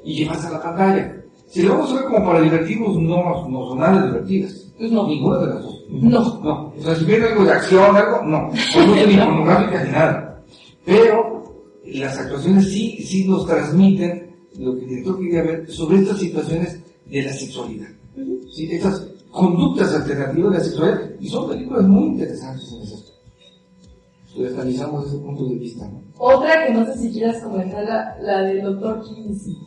[0.03, 1.15] y llevarse a la pantalla.
[1.47, 4.71] Si lo vamos a ver como para divertirnos, no, no son nada divertidas.
[4.77, 5.07] Pues no.
[5.07, 5.83] Ninguna de las dos.
[5.89, 6.39] No.
[6.41, 6.73] No.
[6.77, 8.49] O sea, si viene algo de acción, algo, no.
[8.49, 10.43] No, no ni pornográficas ni nada.
[10.85, 11.53] Pero
[11.85, 14.28] las actuaciones sí, sí nos transmiten
[14.59, 17.87] lo que el director quería ver sobre estas situaciones de la sexualidad.
[18.53, 18.67] ¿sí?
[18.71, 21.11] Estas conductas alternativas de la sexualidad.
[21.19, 23.19] Y son películas muy interesantes en ese aspecto.
[24.37, 25.87] Las analizamos ese punto de vista.
[25.87, 26.03] ¿no?
[26.17, 29.57] Otra que no sé si quieras comentar, la, la del doctor Kinsey.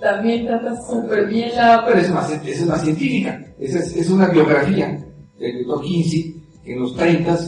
[0.00, 1.84] También trata súper bien la...
[1.86, 3.54] Pero es más, es más científica.
[3.58, 5.04] Esa es, es una biografía
[5.38, 7.38] del doctor Kinsey, que en los 30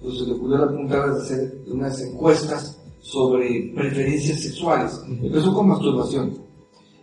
[0.00, 2.79] pues, se le ocurrió la puntada de hacer unas encuestas
[3.10, 5.00] sobre preferencias sexuales.
[5.22, 6.38] Empezó con masturbación.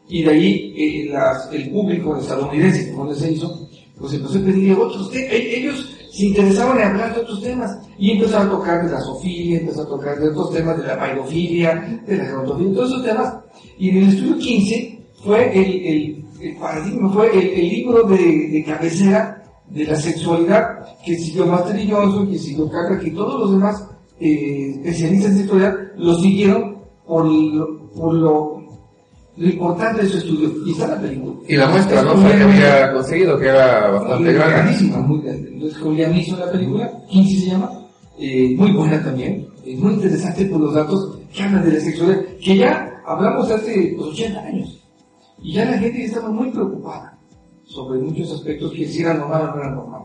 [0.10, 3.68] Y de ahí eh, las- el público estadounidense, cuando se hizo,
[4.00, 5.12] pues empezó a pedirle a otros.
[5.12, 8.92] te- e- ellos se interesaban en hablar de otros temas y empezaron a tocar de
[8.92, 12.90] la sofilia, empezó a tocar de otros temas de la maidofilia, de la gerontofilia, todos
[12.92, 13.34] esos temas.
[13.78, 18.48] Y en el estudio 15 fue el, el, el paradigma, fue el, el libro de,
[18.50, 20.64] de, cabecera de la sexualidad
[21.06, 23.84] que siguió Master y Johnson, que siguió Carter, que todos los demás
[24.20, 28.64] eh, especialistas en sexualidad lo siguieron por lo, por lo,
[29.38, 30.52] lo importante de su estudio.
[30.66, 31.36] Y está la película.
[31.48, 32.16] Y la muestra, ¿no?
[32.16, 34.54] Que había conseguido, que era bastante grande.
[34.56, 35.50] Grandísima, muy grande.
[35.54, 37.72] Entonces Julián hizo la película, 15 se llama,
[38.20, 42.22] eh, muy buena también, es muy interesante por los datos que hablan de la sexualidad,
[42.44, 44.84] que ya hablamos hace 80 años.
[45.40, 47.18] Y ya la gente estaba muy preocupada
[47.66, 50.02] sobre muchos aspectos que si era normal o no era normal.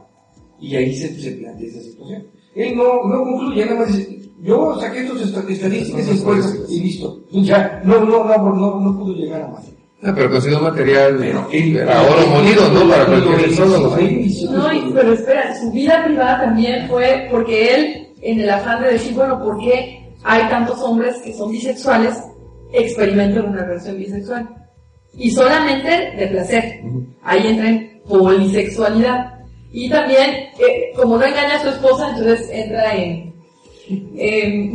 [0.61, 2.22] Y ahí se, se plantea esa situación.
[2.55, 7.21] Él no, no concluye, nada más dice, yo saqué estos estadísticas y y listo.
[7.31, 9.73] Ya, no, no, no, no, no pudo llegar a más.
[10.03, 12.91] No, pero consiguió material pero, era oro molido, ¿no?
[12.91, 13.79] Para cualquier persona.
[13.79, 19.15] No, pero espera, su vida privada también fue porque él, en el afán de decir,
[19.15, 22.21] bueno, ¿por qué hay tantos hombres que son bisexuales,
[22.73, 24.49] experimentan una relación bisexual?
[25.17, 26.81] Y solamente de placer.
[27.23, 29.41] Ahí entra en polisexualidad.
[29.72, 33.32] Y también, eh, como no engaña a su esposa, entonces entra en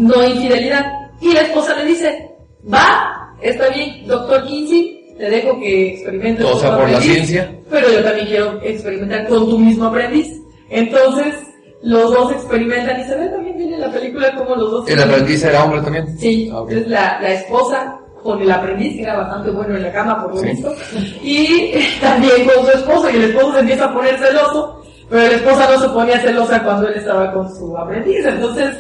[0.06, 0.86] no infidelidad.
[1.22, 2.32] Y la esposa le dice,
[2.72, 7.52] va, está bien, doctor Kinsey, te dejo que experimentes por la ciencia.
[7.70, 10.28] Pero yo también quiero experimentar con tu mismo aprendiz.
[10.70, 11.34] Entonces,
[11.82, 14.90] los dos experimentan y se ve también bien en la película como los dos...
[14.90, 16.18] ¿El aprendiz era hombre también?
[16.18, 19.92] Sí, ah, entonces la, la esposa con el aprendiz, que era bastante bueno en la
[19.92, 20.76] cama por lo visto,
[21.24, 25.36] y también con su esposo, y el esposo se empieza a poner celoso, pero la
[25.36, 28.76] esposa no se ponía celosa cuando él estaba con su aprendiz, entonces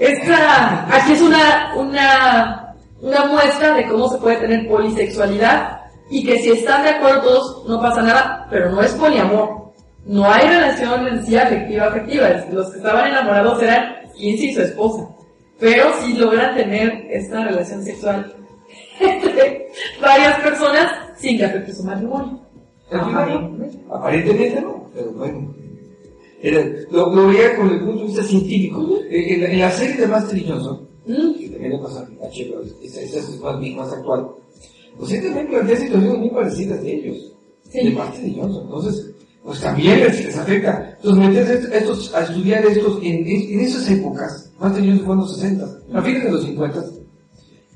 [0.00, 5.80] esta, aquí es una, una, una muestra de cómo se puede tener polisexualidad
[6.10, 9.60] y que si están de acuerdo todos no pasa nada, pero no es poliamor.
[10.06, 12.28] No hay relación en sí afectiva afectiva.
[12.50, 15.06] Los que estaban enamorados eran Quincy y su esposa.
[15.58, 18.34] Pero sí logran tener esta relación sexual
[19.00, 19.68] entre
[20.00, 22.40] varias personas sin que afecte su matrimonio.
[23.92, 25.59] Aparentemente no, pero bueno.
[26.42, 28.98] Era, lo, lo, veía con el punto de vista científico.
[29.10, 33.00] Eh, en, en, la serie de Master Johnson, que también le pasa a H, esa,
[33.00, 34.28] esa es más, más actual,
[34.98, 37.32] pues él también plantea situaciones muy parecidas de ellos,
[37.70, 37.78] sí.
[37.78, 38.62] de Master Johnson.
[38.64, 39.10] Entonces,
[39.44, 40.96] pues también les, les afecta.
[40.96, 45.36] Entonces, meter estos, a estudiar estos en, en, esas épocas, Master Johnson fue en los
[45.36, 46.84] 60, a fines de los 50,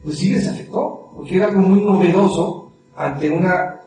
[0.04, 3.80] pues sí les afectó, porque era algo muy novedoso ante una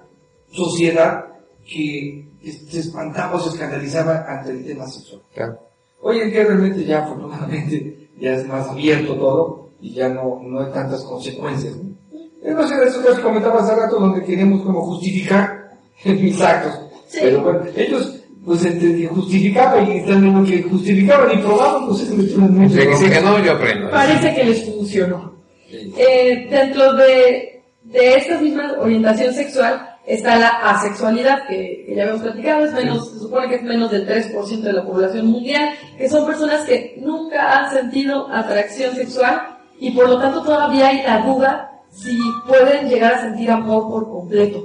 [0.52, 1.26] sociedad
[1.66, 5.21] que se espantaba o se escandalizaba ante el tema sexual.
[5.33, 5.60] Claro.
[6.01, 10.62] Hoy en día realmente ya afortunadamente ya es más abierto todo y ya no, no
[10.62, 11.75] hay tantas consecuencias.
[11.75, 11.97] ¿no?
[12.43, 15.71] Es no sé de eso que comentaba hace rato donde queremos como justificar
[16.05, 16.79] mis actos.
[17.07, 17.19] Sí.
[17.21, 22.12] Pero bueno, ellos pues entre justificaban y están viendo que justificaban y probaban, pues es
[22.12, 22.69] mucho.
[22.69, 23.91] Sí, sí, que no, yo aprendo.
[23.91, 25.33] Parece que les funcionó.
[25.69, 25.93] Sí.
[25.97, 32.65] Eh, dentro de, de esta misma orientación sexual, está la asexualidad, que, ya habíamos platicado,
[32.65, 36.26] es menos, se supone que es menos del 3% de la población mundial, que son
[36.26, 41.72] personas que nunca han sentido atracción sexual y por lo tanto todavía hay la duda
[41.91, 42.17] si
[42.48, 44.63] pueden llegar a sentir amor por completo.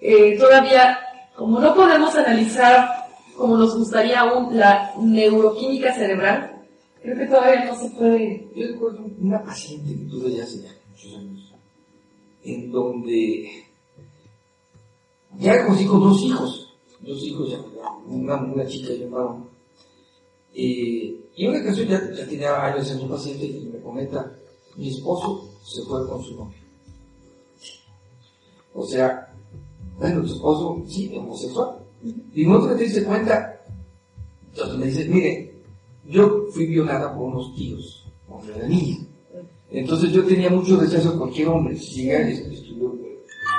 [0.00, 0.98] Eh, todavía,
[1.36, 2.88] como no podemos analizar
[3.36, 6.60] como nos gustaría aún la neuroquímica cerebral,
[7.00, 8.48] creo que todavía no se puede.
[8.54, 10.56] Yo recuerdo una paciente que tuve ya hace
[10.90, 11.54] muchos años,
[12.42, 13.67] en donde
[15.48, 17.60] ya consigo dos hijos, dos hijos ya,
[18.06, 19.44] una, una chica y un varón.
[20.54, 24.32] Eh, y una ocasión ya, ya tenía años en un paciente que me comenta,
[24.76, 26.58] mi esposo se fue con su novio.
[28.74, 29.32] O sea,
[29.98, 31.78] bueno, tu esposo sí, homosexual.
[32.34, 33.60] Y no te diste cuenta,
[34.50, 35.54] entonces me dice, mire,
[36.06, 38.98] yo fui violada por unos tíos, cuando era niña.
[39.70, 41.76] Entonces yo tenía mucho rechazo a cualquier hombre.
[41.76, 42.97] Si llega, estudió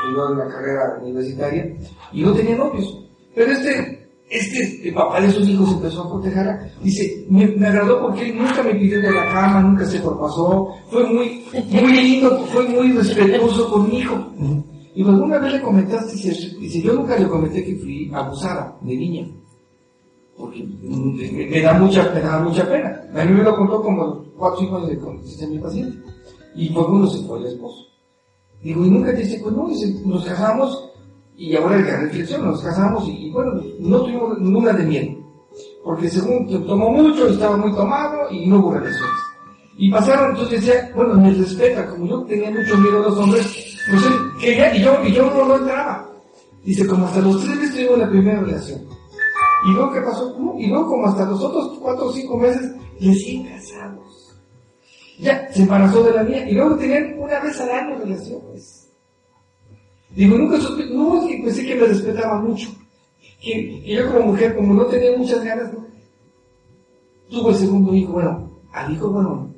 [0.08, 1.76] en la carrera universitaria
[2.12, 3.06] y no tenía novios.
[3.36, 6.72] Pero este, este el papá de sus hijos empezó a protegerla.
[6.82, 11.04] Dice, me, me, agradó porque nunca me pidió de la cama, nunca se propasó, fue
[11.06, 14.16] muy, muy lindo, fue muy respetuoso con mi hijo.
[14.96, 19.28] Y alguna vez le comentaste, dice, yo nunca le comenté que fui abusada de niña.
[20.36, 23.02] Porque me, me da mucha, me da mucha pena.
[23.14, 25.98] A mí me lo contó como cuatro hijos de, de mi paciente.
[26.56, 27.89] Y por uno se fue el esposo.
[28.62, 29.70] Digo, y nunca te dice, pues no,
[30.06, 30.90] nos casamos
[31.38, 35.18] y ahora la reflexión, nos casamos y, bueno, no tuvimos ninguna de miedo.
[35.84, 39.16] Porque según tomó mucho, estaba muy tomado y no hubo relaciones.
[39.78, 43.80] Y pasaron, entonces decía, bueno, me respeta, como yo tenía mucho miedo a los hombres,
[43.90, 46.10] pues él quería y yo, y yo no, no entraba.
[46.66, 48.82] Dice, como hasta los tres meses tuvimos la primera relación.
[49.66, 50.36] Y luego, ¿qué pasó?
[50.58, 53.59] Y luego, como hasta los otros cuatro o cinco meses, casados.
[55.20, 56.50] Ya, se embarazó de la mía.
[56.50, 58.90] Y luego tenían una vez al año relaciones.
[60.12, 62.70] Digo, nunca supe, no, es que pensé que me respetaba mucho.
[63.42, 65.90] Que, que, yo como mujer, como no tenía muchas ganas, ¿no?
[67.30, 69.54] tuvo el segundo hijo, bueno, al hijo, bueno,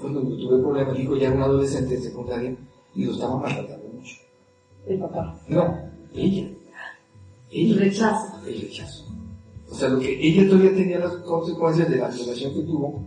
[0.00, 2.56] cuando tuve problemas, el hijo ya era un adolescente de secundaria
[2.94, 4.16] y lo estaba maltratando mucho.
[4.86, 5.38] El papá.
[5.48, 5.78] No,
[6.14, 6.48] ella.
[7.50, 8.46] El rechazo.
[8.46, 9.04] El rechazo.
[9.70, 13.04] O sea, lo que ella todavía tenía las consecuencias de la violación que tuvo.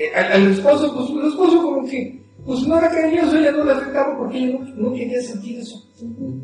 [0.00, 3.64] Eh, al, al, esposo, pues el esposo como que, pues no era cariñoso, ella no
[3.64, 5.76] le afectaba porque ella no, no quería sentir eso.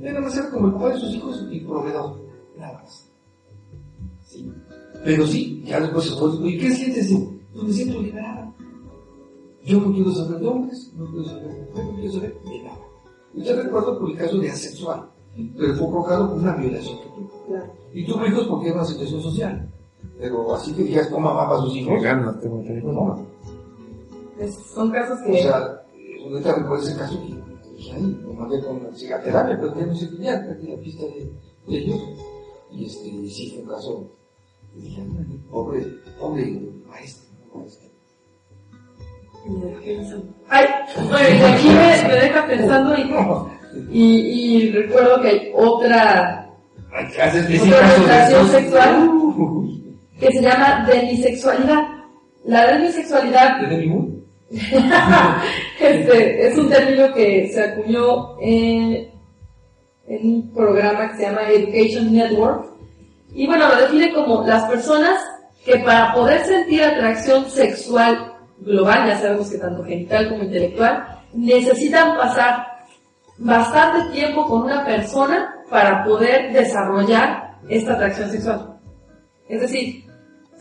[0.03, 2.21] Ella nada más era como el papá de sus hijos y proveedor,
[2.59, 3.11] nada más.
[4.27, 4.53] Sí.
[5.03, 7.15] Pero sí, ya después se fue, ¿y qué sientes?
[7.55, 8.55] Pues me siento liberada.
[9.65, 12.63] Yo no quiero saber de hombres, no quiero saber de mujeres, no quiero saber de
[12.63, 12.79] nada.
[13.37, 15.11] Yo recuerdo por el caso de asexual,
[15.57, 17.47] pero fue provocado por una violación que tuvo.
[17.47, 17.73] Claro.
[17.95, 19.73] Y tuvo hijos porque era una situación social.
[20.19, 22.03] Pero así que digas, ¿cómo amaba a sus hijos?
[22.03, 23.27] ganas tengo que No.
[24.39, 25.33] Es- son casos que...
[25.33, 25.83] O sea,
[26.25, 27.35] ahorita recuerdo ese caso que
[27.77, 30.77] dije, ay, lo mandé con la psicoterapia, pero ya no sé qué ya, perdí la
[30.79, 31.33] pista de,
[31.69, 32.01] de ellos.
[32.73, 34.11] Y este, y sí, fue un caso,
[34.75, 35.87] y dije, ay, pobre,
[36.19, 37.87] pobre maestro, maestro.
[40.49, 40.65] Ay,
[41.09, 44.03] bueno, aquí me, me deja pensando y, y,
[44.67, 46.51] y recuerdo que hay otra
[46.89, 49.26] Otra casos de relación sexual.
[50.19, 51.83] Que se llama demisexualidad.
[52.45, 54.25] La demisexualidad ¿De ningún?
[55.81, 59.11] este, es un término que se acuñó en,
[60.07, 62.67] en un programa que se llama Education Network.
[63.35, 65.21] Y bueno, lo define como las personas
[65.65, 71.05] que para poder sentir atracción sexual global, ya sabemos que tanto genital como intelectual,
[71.35, 72.67] necesitan pasar
[73.39, 78.79] bastante tiempo con una persona para poder desarrollar esta atracción sexual.
[79.49, 80.06] Es decir,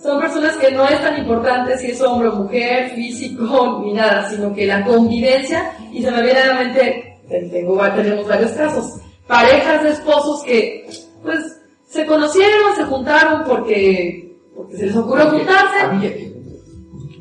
[0.01, 4.29] son personas que no es tan importante si es hombre o mujer, físico, ni nada,
[4.29, 9.01] sino que la convivencia, y se me viene a la mente, tengo, tenemos varios casos,
[9.27, 10.87] parejas de esposos que,
[11.23, 16.33] pues, se conocieron, se juntaron porque, porque se les ocurrió juntarse,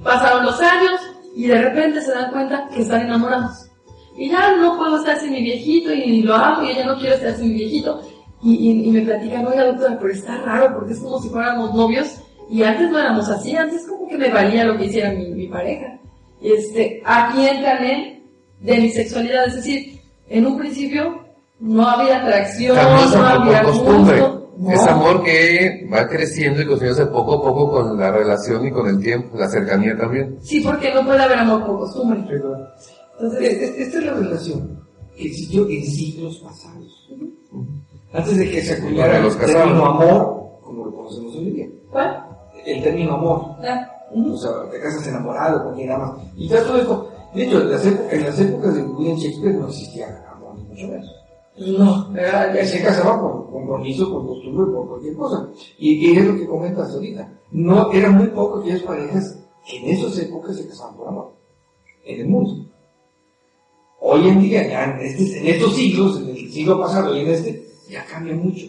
[0.03, 1.01] pasaron los años,
[1.37, 3.70] y de repente se dan cuenta que están enamorados.
[4.16, 7.16] Y ya no puedo estar sin mi viejito, y lo amo, y ella no quiere
[7.16, 8.01] estar sin mi viejito.
[8.43, 11.75] Y, y, y me platican, oiga doctora, pero está raro, porque es como si fuéramos
[11.75, 12.20] novios,
[12.51, 15.49] y antes no éramos así, antes como que me valía lo que hiciera mi, mi
[15.49, 15.99] pareja.
[16.41, 18.23] Y este, aquí entran en
[18.61, 21.25] demisexualidad, es decir, en un principio
[21.61, 24.21] no había atracción, También es no había por costumbre.
[24.21, 24.41] gusto.
[24.57, 24.71] No.
[24.71, 28.87] Es amor que va creciendo y construyéndose poco a poco con la relación y con
[28.89, 30.39] el tiempo, la cercanía también.
[30.43, 32.21] Sí, porque no puede haber amor por costumbre.
[32.21, 34.81] Entonces, Es- es- Esta es la relación
[35.17, 37.09] que existió en siglos pasados.
[38.13, 39.63] Antes de que se acuñara el los casados.
[39.65, 41.67] término amor, como lo conocemos hoy en día.
[41.91, 42.25] ¿cuál?
[42.67, 43.57] El término amor.
[44.15, 46.12] O sea, te casas enamorado con quien amas.
[46.37, 47.11] Y ya todo esto.
[47.35, 50.62] De hecho, en las, épocas, en las épocas de William Shakespeare no existía amor, ni
[50.65, 51.11] mucho menos.
[51.57, 55.49] No, Era, ya se casaba por compromiso, por costumbre, por cualquier cosa.
[55.79, 57.33] Y, y es lo que comentas ahorita.
[57.53, 61.33] No, eran muy pocas aquellas parejas que en esas épocas se casaban por amor.
[62.05, 62.67] En el mundo.
[64.01, 67.29] Hoy en día, ya en, este- en estos siglos, en el siglo pasado y en
[67.31, 68.67] este, ya cambia mucho.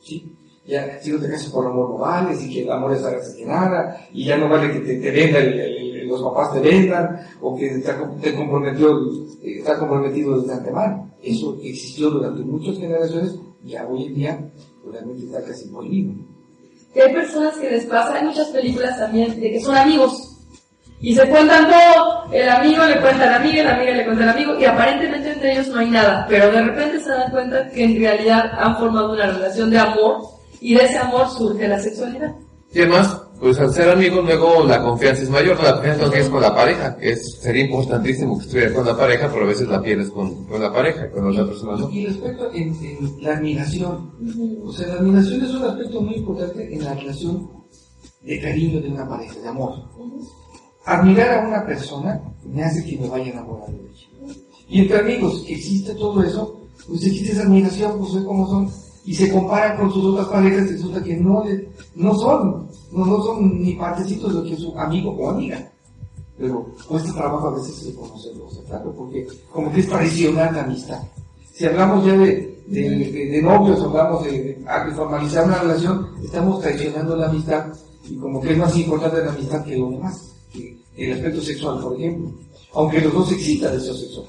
[0.00, 0.33] ¿sí?
[0.66, 3.36] Ya, si no te casas por amor no vale, si que el amor es hágase
[3.36, 5.40] que nada, y ya no vale que te, te venda,
[6.06, 8.98] los papás te vendan, o que com- te comprometió,
[9.42, 11.10] eh, comprometido desde antemano.
[11.22, 13.34] Eso existió durante muchas generaciones,
[13.64, 14.40] ya hoy en día,
[14.90, 16.12] realmente está casi prohibido.
[16.94, 20.30] Y hay personas que les pasa, hay muchas películas también de que son amigos.
[21.00, 24.22] Y se cuentan todo, el amigo le cuenta a la amiga, la amiga le cuenta
[24.22, 27.68] al amigo, y aparentemente entre ellos no hay nada, pero de repente se dan cuenta
[27.70, 30.18] que en realidad han formado una relación de amor,
[30.64, 32.34] y de ese amor surge la sexualidad.
[32.72, 35.64] Y además, pues al ser amigos luego la confianza es mayor, ¿no?
[35.64, 38.96] la confianza no tienes con la pareja, que es, sería importantísimo que estuvieras con la
[38.96, 41.90] pareja, pero a veces la pierdes con, con la pareja, con otra persona no.
[41.90, 44.10] Y respecto en, en la admiración,
[44.64, 47.50] o sea, la admiración es un aspecto muy importante en la relación
[48.22, 49.74] de cariño de una pareja, de amor.
[50.86, 54.34] Admirar a una persona me hace que me vaya a enamorar de ella.
[54.66, 56.58] Y entre amigos, que existe todo eso,
[56.88, 58.70] pues existe esa admiración, pues ve cómo son,
[59.04, 61.44] y se comparan con sus otras parejas, resulta que no,
[61.94, 65.70] no son, no, no son ni partecitos de lo que es su amigo o amiga.
[66.38, 71.00] Pero cuesta trabajo a veces reconocerlo, aceptarlo, porque como que es traicionar la amistad.
[71.52, 76.08] Si hablamos ya de, de, de- de novios, hablamos de, de- de formalizar una relación,
[76.24, 77.66] estamos traicionando la amistad
[78.08, 81.80] y como que es más importante la amistad que lo demás, que el aspecto sexual,
[81.80, 82.30] por ejemplo.
[82.74, 84.26] Aunque los dos excitan deseo sexual.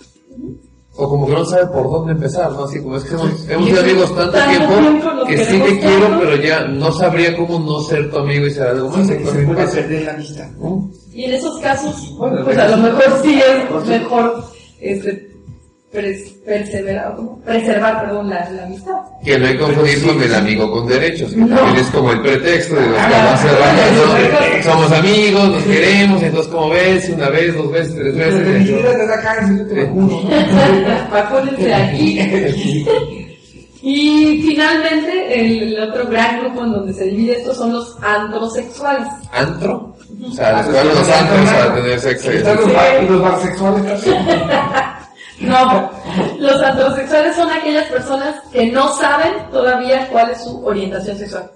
[0.97, 2.63] O como que no sabe por dónde empezar, ¿no?
[2.63, 6.35] Así como es que hemos, hemos sido amigos tanto tiempo que sí te quiero, pero
[6.37, 9.07] ya no sabría cómo no ser tu amigo y ser algo más.
[9.07, 10.49] se, se puede perder la vista.
[10.57, 10.89] ¿no?
[11.13, 14.43] Y en esos casos, Bueno, pues a lo mejor sí es mejor
[14.79, 15.34] este,
[15.95, 17.39] pres- perseverar, ¿cómo?
[17.41, 18.93] preservar perdón, la, la amistad.
[19.23, 21.55] Que no hay confundir con el amigo con derechos, que No.
[21.55, 24.71] también es como el pretexto de los que Ah, no.
[24.71, 28.69] Somos amigos, nos queremos, entonces como ves, una vez, dos veces, tres veces.
[31.11, 32.85] Vacúnense aquí.
[33.87, 39.07] Y finalmente, el, el otro gran grupo en donde se divide esto son los androsexuales.
[39.31, 39.95] ¿Antro?
[40.27, 44.25] O sea, los los antros a tener sexo y Están los, los barsexuales también.
[45.39, 45.91] No,
[46.39, 51.51] los androsexuales son aquellas personas que no saben todavía cuál es su orientación sexual.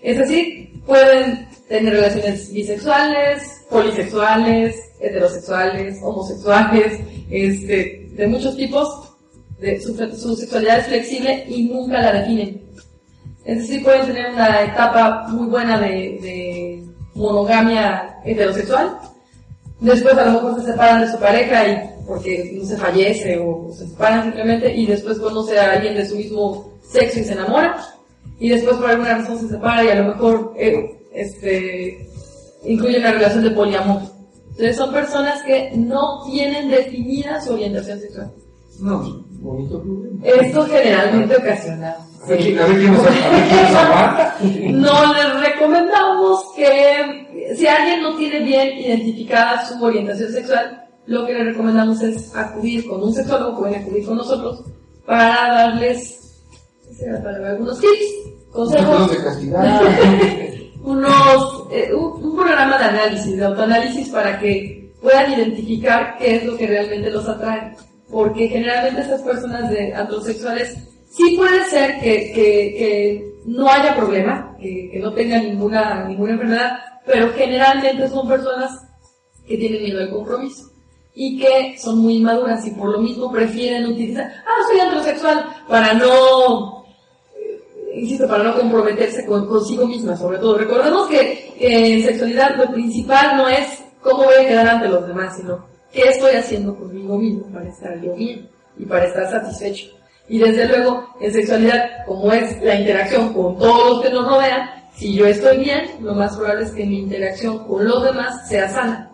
[0.00, 7.00] Es decir, pueden tener relaciones bisexuales, polisexuales, heterosexuales, homosexuales,
[7.30, 9.08] este, de muchos tipos.
[9.80, 12.62] Su, sexualidad es flexible y nunca la definen.
[13.44, 16.82] Es decir, pueden tener una etapa muy buena de
[17.14, 18.98] monogamia heterosexual,
[19.82, 23.70] después a lo mejor se separan de su pareja y porque no se fallece o
[23.72, 27.76] se separan simplemente y después conoce a alguien de su mismo sexo y se enamora
[28.38, 32.08] y después por alguna razón se separa y a lo mejor eh, este
[32.64, 34.02] incluye una relación de poliamor.
[34.50, 38.32] Entonces son personas que no tienen definida su orientación sexual.
[38.80, 40.24] No, bonito problema.
[40.24, 44.36] Esto generalmente ocasiona A ver quién a ver quién nos a ver quién nos aguanta.
[44.70, 51.34] no les recomendamos que si alguien no tiene bien identificada su orientación sexual, lo que
[51.34, 54.64] le recomendamos es acudir con un sexólogo, pueden acudir con nosotros
[55.04, 56.18] para darles
[56.88, 57.50] ¿qué será la palabra?
[57.50, 59.10] algunos tips, consejos,
[60.84, 66.44] unos, eh, un, un programa de análisis, de autoanálisis para que puedan identificar qué es
[66.44, 67.74] lo que realmente los atrae.
[68.12, 70.76] Porque generalmente estas personas de androsexuales
[71.10, 77.32] sí puede ser que, que, no haya problema, que, no tengan ninguna, ninguna enfermedad, pero
[77.32, 78.70] generalmente son personas
[79.46, 80.70] que tienen miedo al compromiso
[81.14, 85.94] y que son muy inmaduras y por lo mismo prefieren utilizar, ah, soy androsexual, para
[85.94, 86.84] no,
[87.34, 87.60] eh,
[87.96, 90.58] insisto, para no comprometerse con, consigo misma, sobre todo.
[90.58, 95.36] Recordemos que en sexualidad lo principal no es cómo voy a quedar ante los demás,
[95.36, 99.86] sino qué estoy haciendo conmigo mismo para estar yo bien y para estar satisfecho.
[100.28, 104.70] Y desde luego, en sexualidad, como es la interacción con todos los que nos rodean,
[104.94, 108.68] si yo estoy bien, lo más probable es que mi interacción con los demás sea
[108.68, 109.10] sana.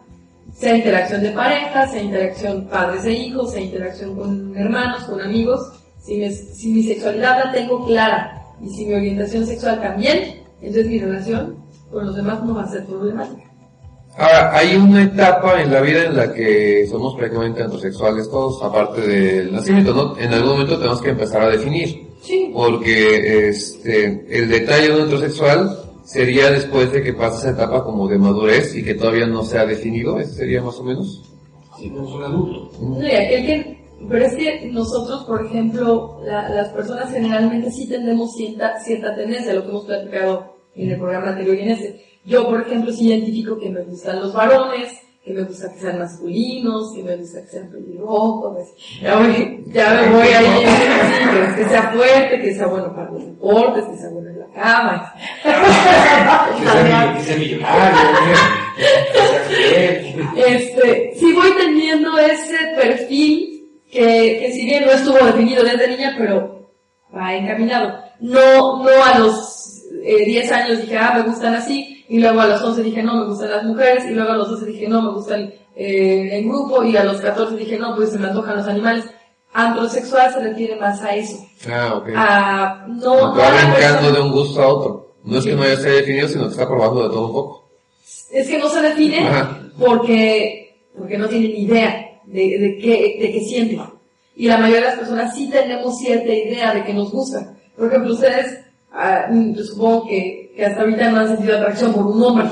[0.54, 5.60] Sea interacción de pareja, sea interacción padres e hijos, sea interacción con hermanos, con amigos.
[6.02, 10.98] Si, si mi sexualidad la tengo clara y si mi orientación sexual también, entonces mi
[10.98, 11.56] relación
[11.90, 13.47] con los demás no va a ser problemática.
[14.18, 19.00] Ahora, hay una etapa en la vida en la que somos prácticamente heterosexuales todos, aparte
[19.00, 20.18] del nacimiento, ¿no?
[20.18, 22.50] En algún momento tenemos que empezar a definir, Sí.
[22.52, 25.70] porque este, el detalle de un heterosexual
[26.04, 29.58] sería después de que pasa esa etapa como de madurez y que todavía no se
[29.58, 31.22] ha definido, ese sería más o menos.
[31.78, 32.80] Si no son adultos.
[32.80, 37.88] No, y aquel que, pero es que nosotros, por ejemplo, la- las personas generalmente sí
[37.88, 42.04] tenemos cierta, cierta tendencia, lo que hemos platicado en el programa anterior y en este.
[42.24, 44.92] Yo, por ejemplo, sí identifico que me gustan los varones,
[45.24, 48.68] que me gusta que sean masculinos, que me gusta que sean pelirrojos,
[49.00, 53.24] ya, voy, ya me voy ahí, que, que sea fuerte, que sea bueno para los
[53.24, 55.14] deportes, que sea bueno en la cama.
[55.42, 57.98] Que sea, millonario.
[60.36, 66.14] Este, sí voy teniendo ese perfil que, que si bien no estuvo definido desde niña,
[66.16, 66.70] pero
[67.14, 67.98] va encaminado.
[68.20, 69.57] No, no a los
[70.04, 73.16] eh, 10 años dije, ah, me gustan así, y luego a los 11 dije, no,
[73.16, 76.48] me gustan las mujeres, y luego a los 12 dije, no, me gustan eh, en
[76.48, 79.04] grupo, y a los 14 dije, no, pues se me antojan los animales.
[79.52, 81.38] Androsexual se refiere más a eso,
[81.68, 82.08] Ah, ok.
[82.14, 85.14] a no, no brincando de un gusto a otro.
[85.24, 87.68] No es que no haya sido definido, sino que está probando de todo un poco.
[88.30, 89.58] es que no se define Ajá.
[89.78, 93.82] porque, porque no tienen idea de, de qué, de qué sienten.
[94.36, 97.54] Y la mayoría de las personas sí tenemos cierta idea de que nos gusta.
[97.76, 98.60] Por ejemplo, ustedes,
[98.92, 102.48] ah, mm, yo supongo que, que hasta ahorita no han sentido atracción por un hombre.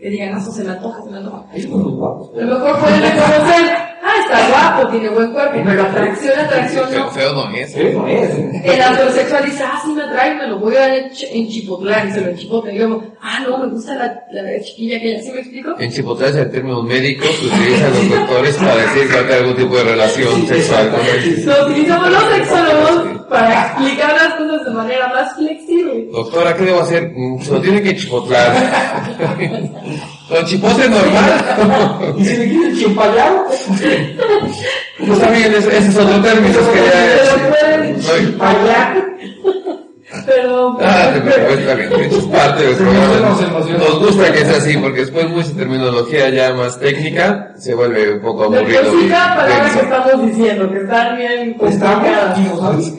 [0.00, 1.44] Que digan, ah, eso se me antoja, se me antoja.
[1.68, 2.30] Guapos.
[2.36, 3.76] A lo mejor pueden reconocer,
[4.24, 7.10] está guapo, tiene buen cuerpo, pero atracción, atracción Feo, no.
[7.10, 7.76] feo no es.
[7.94, 8.30] No es.
[8.64, 12.20] El heterosexual dice, ah, sí me atrae, me lo voy a ench- enchipotlar, y se
[12.20, 12.74] lo enchipote.
[12.74, 15.74] Y luego, ah, no, me gusta la, la chiquilla que ¿sí me explico?
[15.78, 19.22] En Chipotle es el término médico que utilizan los doctores para decir que va a
[19.26, 21.44] tener algún tipo de relación sexual con él.
[21.46, 26.08] Lo utilizamos los sexólogos para explicar las cosas de manera más flexible.
[26.12, 27.12] Doctora, ¿qué debo hacer?
[27.14, 28.52] Mm, Se lo tiene que chipotlar.
[30.28, 32.14] ¿Con chipotle normal?
[32.18, 33.32] Y si me quieren chimpalear,
[35.06, 38.36] Pues también ese, es otro término, que ya Pero es...
[38.36, 39.04] fallar.
[40.26, 40.76] Perdón.
[40.80, 41.26] Ah, bien,
[42.04, 43.36] eso es parte del Se programa.
[43.78, 48.20] nos gusta que sea así, porque después mucha terminología ya más técnica se vuelve un
[48.22, 48.82] poco aburrido.
[48.82, 52.38] por sí cada palabra que estamos diciendo, que están bien Estamos, complicadas.
[52.38, 52.92] ¿no sabes?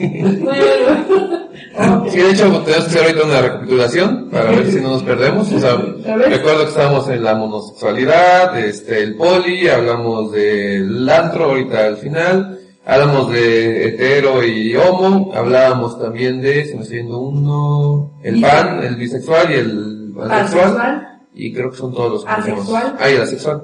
[2.10, 5.52] Sí, de hecho, tenemos que hacer ahorita una recapitulación para ver si no nos perdemos.
[5.52, 11.86] O sea, recuerdo que estábamos en la monosexualidad, este, el poli, hablamos del antro ahorita
[11.86, 18.20] al final, hablamos de hetero y homo, hablábamos también de, si me estoy viendo uno,
[18.22, 20.64] el pan, el bisexual y el asexual.
[20.64, 21.08] Asexual.
[21.34, 22.30] Y creo que son todos los que.
[22.30, 22.96] Asexual.
[22.98, 23.62] Ah, y el asexual.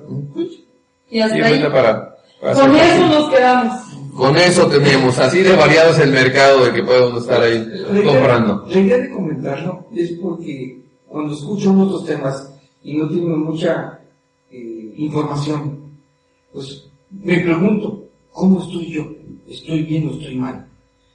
[1.09, 1.63] Y hasta ahí.
[1.63, 3.92] para, para Con eso nos quedamos.
[4.17, 7.67] Con eso teníamos, así de variado es el mercado de que podemos estar ahí
[8.05, 8.67] comprando.
[8.69, 12.53] La idea de comentarlo es porque cuando escucho otros temas
[12.83, 14.01] y no tengo mucha
[14.51, 15.79] eh, información,
[16.53, 19.07] pues me pregunto, ¿cómo estoy yo?
[19.49, 20.67] ¿Estoy bien o estoy mal?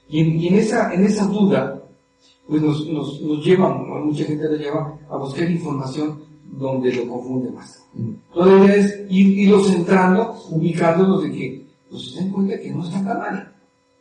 [0.10, 1.80] Y en, y en esa, en esa duda,
[2.48, 6.20] pues nos, nos, nos lleva, mucha gente la lleva a buscar información
[6.52, 7.84] donde lo confunde más.
[7.96, 12.84] Entonces la idea es ir, irlos centrando, ubicándolos de que, pues se cuenta que no
[12.86, 13.54] están tan mal.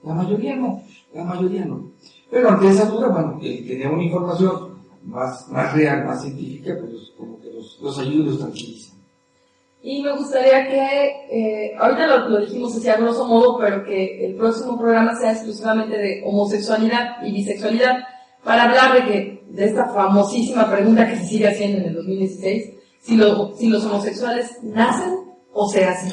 [0.05, 0.83] La mayoría no,
[1.15, 1.91] la mayoría no.
[2.31, 7.13] Pero ante esa duda, bueno, el tener una información más, más real, más científica, pues
[7.17, 8.93] como que los, los ayuda y los tranquiliza.
[9.83, 14.27] Y me gustaría que, eh, ahorita lo, lo dijimos así a grosso modo, pero que
[14.27, 17.99] el próximo programa sea exclusivamente de homosexualidad y bisexualidad,
[18.43, 22.71] para hablar de que, de esta famosísima pregunta que se sigue haciendo en el 2016,
[23.01, 25.15] si, lo- si los homosexuales nacen
[25.53, 26.13] o se hacen.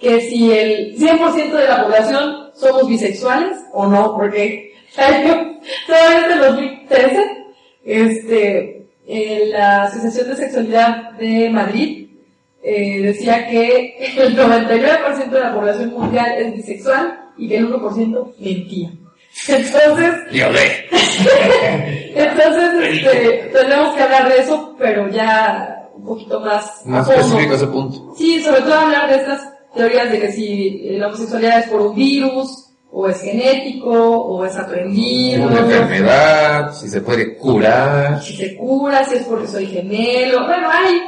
[0.00, 6.40] Que si el 100% de la población somos bisexuales o no, porque todavía desde el
[6.40, 7.40] 2013,
[7.84, 12.08] este, en la Asociación de Sexualidad de Madrid,
[12.62, 18.34] eh, decía que el 99% de la población mundial es bisexual y que el 1%
[18.38, 18.90] mentía.
[19.48, 20.14] Entonces,
[22.14, 27.66] entonces este, tenemos que hablar de eso, pero ya un poquito más, Más específico ese
[27.68, 28.14] punto.
[28.16, 31.94] Sí, sobre todo hablar de estas teorías de que si la homosexualidad es por un
[31.94, 38.20] virus, o es genético, o es aprendido, Una enfermedad, si se puede curar.
[38.20, 40.44] si se cura, si es porque soy gemelo.
[40.46, 41.00] Bueno, hay,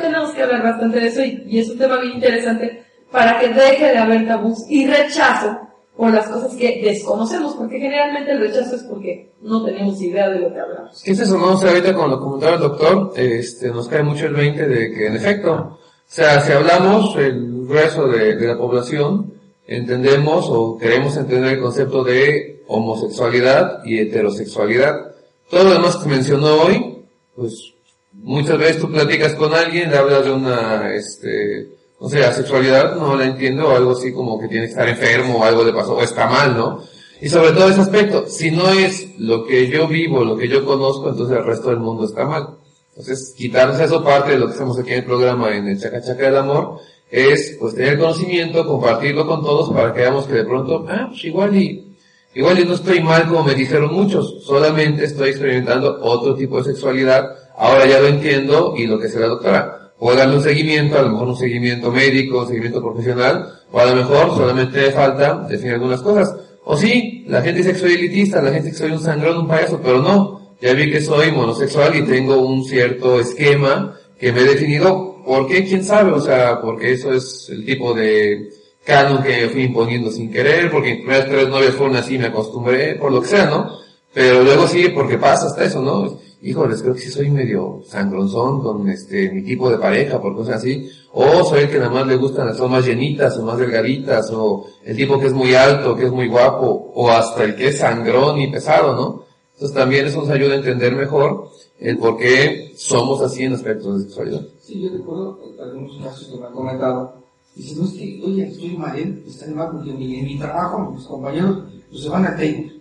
[0.00, 3.48] tenemos que hablar bastante de eso y, y es un tema bien interesante para que
[3.48, 5.60] deje de haber tabús y rechazo
[5.96, 10.40] por las cosas que desconocemos, porque generalmente el rechazo es porque no tenemos idea de
[10.40, 11.00] lo que hablamos.
[11.04, 11.38] ¿Qué es eso?
[11.38, 14.90] No sé, ahorita con lo comentaba el doctor, este, nos cae mucho el 20 de
[14.92, 19.34] que en efecto, o sea, si hablamos el grueso de, de la población,
[19.66, 25.14] entendemos o queremos entender el concepto de homosexualidad y heterosexualidad.
[25.50, 26.98] Todo lo demás que mencionó hoy,
[27.34, 27.74] pues
[28.12, 31.68] muchas veces tú platicas con alguien, le hablas de una, este,
[32.00, 35.38] no sé, asexualidad, no la entiendo, o algo así como que tiene que estar enfermo,
[35.38, 36.82] o algo le pasó, o está mal, ¿no?
[37.20, 40.64] Y sobre todo ese aspecto, si no es lo que yo vivo, lo que yo
[40.64, 42.48] conozco, entonces el resto del mundo está mal.
[42.96, 46.00] Entonces, quitarnos eso parte de lo que hacemos aquí en el programa, en el Chaca
[46.00, 46.78] Chaca del Amor,
[47.10, 51.24] es pues tener conocimiento, compartirlo con todos para que veamos que de pronto, ah, pues
[51.24, 51.96] igual y,
[52.34, 56.72] igual y no estoy mal como me dijeron muchos, solamente estoy experimentando otro tipo de
[56.72, 57.24] sexualidad,
[57.56, 59.80] ahora ya lo entiendo y lo que sea la doctora.
[59.98, 63.86] Puedo darle un seguimiento, a lo mejor un seguimiento médico, un seguimiento profesional, o a
[63.86, 66.34] lo mejor solamente me falta definir algunas cosas.
[66.64, 69.80] O sí, la gente soy elitista, la gente dice que soy un sangrón, un payaso,
[69.82, 70.43] pero no.
[70.64, 75.22] Ya vi que soy monosexual y tengo un cierto esquema que me he definido.
[75.22, 75.62] ¿Por qué?
[75.62, 76.12] ¿Quién sabe?
[76.12, 78.48] O sea, porque eso es el tipo de
[78.82, 83.12] canon que fui imponiendo sin querer, porque mis tres novias fueron así, me acostumbré, por
[83.12, 83.72] lo que sea, ¿no?
[84.14, 86.18] Pero luego sí, porque pasa hasta eso, ¿no?
[86.40, 90.56] Híjoles, creo que sí soy medio sangronzón con este, mi tipo de pareja, por cosas
[90.56, 90.88] así.
[91.12, 94.66] O soy el que nada más le gustan las más llenitas o más delgaditas, o
[94.82, 97.80] el tipo que es muy alto, que es muy guapo, o hasta el que es
[97.80, 99.33] sangrón y pesado, ¿no?
[99.64, 101.48] Entonces también eso nos ayuda a entender mejor
[101.78, 104.42] el por qué somos así en aspectos de sexualidad.
[104.60, 107.14] Sí, yo recuerdo algunos casos que me han comentado.
[107.54, 109.22] Dicen, no es que, oye, estoy mal, ¿eh?
[109.26, 112.72] está mal porque en mi, en mi trabajo, mis compañeros, pues se van a Taylor.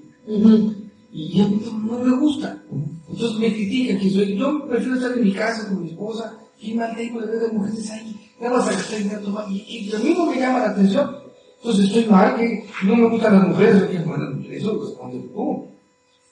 [1.13, 2.61] Y a mí no, me gusta.
[3.09, 6.73] Entonces me critican que soy, yo prefiero estar en mi casa con mi esposa, y
[6.73, 10.15] mal tengo de ver de mujeres ahí, nada más a que tomar, y, y mí
[10.17, 11.15] no me llama la atención.
[11.59, 15.72] Entonces estoy mal, que no me gustan las mujeres, que, bueno, eso lo responde tú.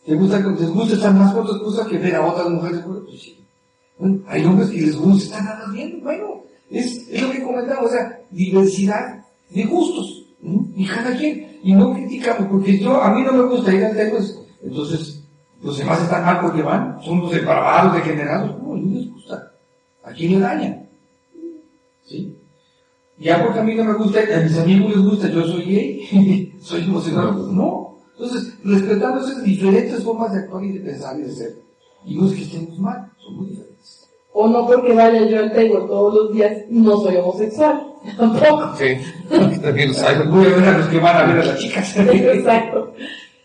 [0.05, 2.81] ¿Te gusta, te gusta estar más con tu esposa que ver a otras mujeres?
[2.85, 3.37] Pues sí.
[3.97, 6.41] Bueno, hay hombres que les gusta estar nada más viendo, bueno,
[6.71, 10.25] es, es lo que comentamos, o sea, diversidad de gustos,
[10.75, 13.95] y cada quien, y no criticamos, porque yo, a mí no me gusta ir al
[13.95, 15.21] tenis, entonces,
[15.61, 19.51] los demás están mal porque van, son los depravados, degenerados, no, no les gusta,
[20.03, 20.89] a quién le dañan,
[22.03, 22.35] ¿sí?
[23.21, 26.53] Ya porque a mí no me gusta, a mis amigos les gusta, yo soy gay,
[26.61, 27.55] soy homosexual.
[27.55, 27.90] No.
[28.21, 31.55] Entonces, respetando esas diferentes formas de actuar y de pensar y de ser.
[32.05, 34.07] Y no es que estemos mal, somos diferentes.
[34.33, 37.83] O no porque vaya yo al table todos los días, no soy homosexual.
[38.17, 38.75] Tampoco.
[38.77, 40.27] Sí, también los hay.
[40.27, 41.97] Voy a ver a los que van a ver a las chicas.
[41.97, 42.93] Exacto.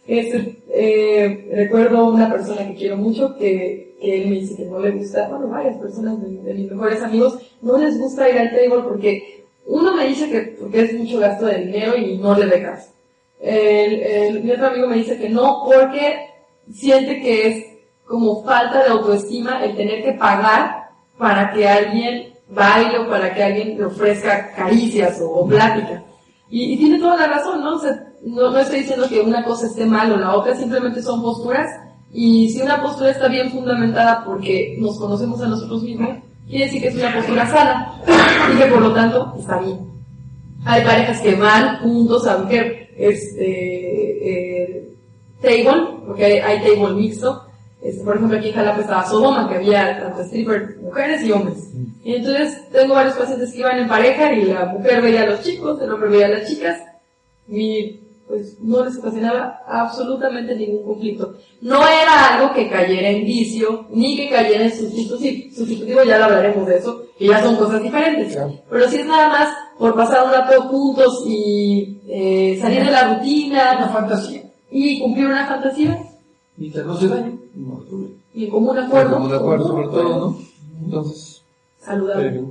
[0.07, 4.91] Eh, recuerdo una persona que quiero mucho que, que él me dice que no le
[4.91, 8.83] gusta, bueno, varias personas de, de mis mejores amigos, no les gusta ir al table
[8.85, 12.63] porque uno me dice que porque es mucho gasto de dinero y no le dé
[12.63, 12.96] caso.
[13.41, 16.31] El, mi otro amigo me dice que no porque
[16.73, 17.65] siente que es
[18.07, 23.43] como falta de autoestima el tener que pagar para que alguien baile o para que
[23.43, 26.03] alguien le ofrezca caricias o, plática.
[26.49, 27.77] Y, tiene toda la razón, ¿no?
[27.77, 27.81] O
[28.25, 31.69] no, no estoy diciendo que una cosa esté mal o la otra, simplemente son posturas.
[32.13, 36.17] Y si una postura está bien fundamentada porque nos conocemos a nosotros mismos,
[36.49, 38.01] quiere decir que es una postura sana
[38.53, 39.79] y que por lo tanto está bien.
[40.65, 42.37] Hay parejas que van juntos a
[42.97, 44.89] este, eh,
[45.41, 47.43] table, porque hay, hay table mixto.
[47.83, 51.71] Este, por ejemplo, aquí en Jalapa estaba Sodoma, que había tanto strippers, mujeres y hombres.
[52.03, 55.43] Y entonces tengo varios pacientes que iban en pareja y la mujer veía a los
[55.43, 56.81] chicos, el hombre veía a las chicas
[57.49, 61.35] y pues no les ocasionaba absolutamente ningún conflicto.
[61.61, 66.25] No era algo que cayera en vicio, ni que cayera en sustitutivo, sustitutivo ya lo
[66.25, 68.33] hablaremos de eso, que ya son cosas diferentes.
[68.35, 68.53] Claro.
[68.69, 69.49] Pero si es nada más
[69.79, 74.43] por pasar un rato juntos y eh, salir de la Una rutina fantasía.
[74.71, 76.03] y cumplir una fantasía
[76.57, 78.15] Mientras no se dañe, no problema.
[78.35, 80.39] y en común acuerdo, Estamos de acuerdo sobre todo, ¿no?
[80.85, 81.43] Entonces,
[81.81, 82.43] saludable.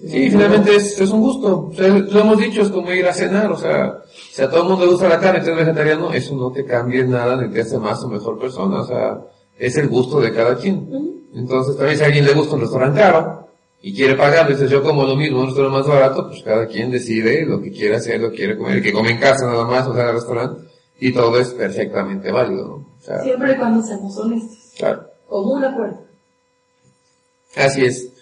[0.00, 1.68] Sí, finalmente es, es un gusto.
[1.70, 4.62] O sea, lo hemos dicho, es como ir a cenar, o sea, si a todo
[4.62, 7.36] el mundo le gusta la carne tú eres vegetariano, eso no te cambia en nada
[7.36, 9.18] ni te hace más o mejor persona, o sea,
[9.58, 11.24] es el gusto de cada quien.
[11.34, 13.48] Entonces, también si a alguien le gusta un restaurante caro
[13.82, 16.90] y quiere pagar, dices yo como lo mismo, un restaurante más barato, pues cada quien
[16.90, 19.64] decide lo que quiere hacer, lo que quiere comer, el que come en casa nada
[19.64, 20.62] más, o sea, en el restaurante,
[20.98, 22.74] y todo es perfectamente válido, ¿no?
[22.74, 25.06] O sea, Siempre cuando seamos honestos, claro.
[25.28, 26.00] común acuerdo.
[27.56, 28.12] Así es.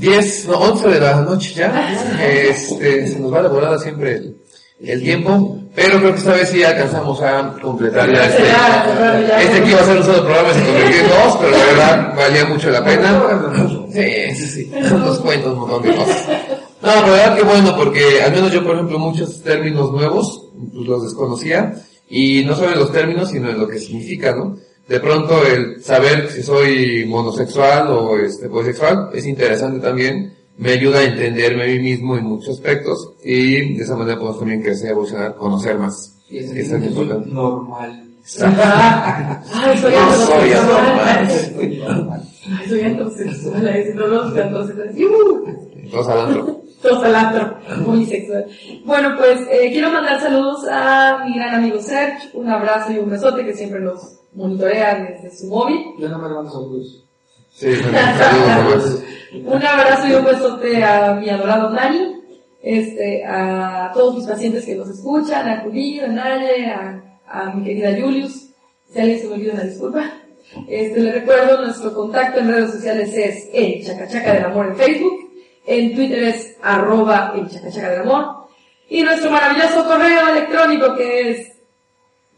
[0.00, 2.18] 10, no, 11 de la noche ya.
[2.24, 4.36] Este, se nos va la volada siempre el,
[4.82, 8.42] el tiempo, pero creo que esta vez sí alcanzamos a completar ya este.
[9.44, 12.14] Este que iba a ser un solo programa se convirtió en dos, pero la verdad
[12.16, 13.22] valía mucho la pena.
[13.92, 14.72] Sí, sí, sí.
[14.90, 16.26] Nos cuenta un montón de cosas.
[16.82, 20.86] No, la verdad que bueno, porque al menos yo, por ejemplo, muchos términos nuevos, pues
[20.86, 21.74] los desconocía,
[22.08, 24.56] y no solo en los términos, sino en lo que significa, ¿no?
[24.90, 30.98] De pronto el saber si soy monosexual o este, bisexual es interesante también, me ayuda
[30.98, 34.90] a entenderme a mí mismo en muchos aspectos, y de esa manera podemos también crecer,
[34.90, 36.18] evolucionar, conocer más.
[36.28, 37.30] Y es es importante.
[37.32, 38.04] normal.
[39.52, 41.30] Ay, soy No soy anormal.
[41.30, 42.22] Soy normal.
[42.58, 43.94] Ay, soy heterosexual.
[43.94, 44.96] No los heterosexuales.
[45.88, 46.62] Todos al antro.
[46.82, 48.46] Todos al antro, unisexual.
[48.84, 53.10] Bueno, pues eh, quiero mandar saludos a mi gran amigo Serge, un abrazo y un
[53.10, 55.94] besote que siempre nos monitorea desde su móvil.
[55.98, 57.04] Yo no me mando saludos.
[57.52, 59.02] Sí, saludos.
[59.32, 62.20] Un abrazo y un besote a mi adorado Nani,
[62.62, 67.64] este, a todos mis pacientes que nos escuchan, a Julio, a Naye, a, a mi
[67.64, 68.48] querida Julius.
[68.92, 70.10] Si alguien se me olvida una disculpa.
[70.68, 75.30] Este, le recuerdo, nuestro contacto en redes sociales es el Chacachaca del Amor en Facebook,
[75.66, 78.48] en Twitter es arroba el Chacachaca del Amor,
[78.88, 81.49] y nuestro maravilloso correo electrónico que es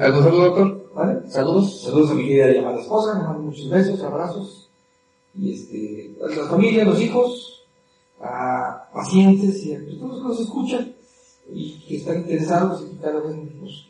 [0.00, 0.90] ¿Algún saludo, doctor?
[0.92, 1.20] ¿Vale?
[1.30, 1.82] Saludos.
[1.82, 4.68] Saludos a mi querida llamada esposa, me mando muchos besos, abrazos.
[5.38, 7.59] Y este, a la familia, a los hijos,
[8.20, 10.94] a pacientes y a los que nos escuchan
[11.52, 13.36] y que están interesados y que cada vez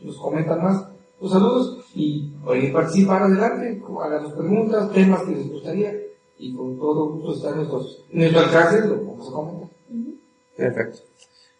[0.02, 0.84] nos, comentan más.
[1.20, 5.94] Los saludos y pueden participar adelante, háganos preguntas, temas que les gustaría
[6.38, 9.68] y con todo gusto estar nuestros, nuestro alcance, lo vamos a comentar.
[10.56, 10.98] Perfecto.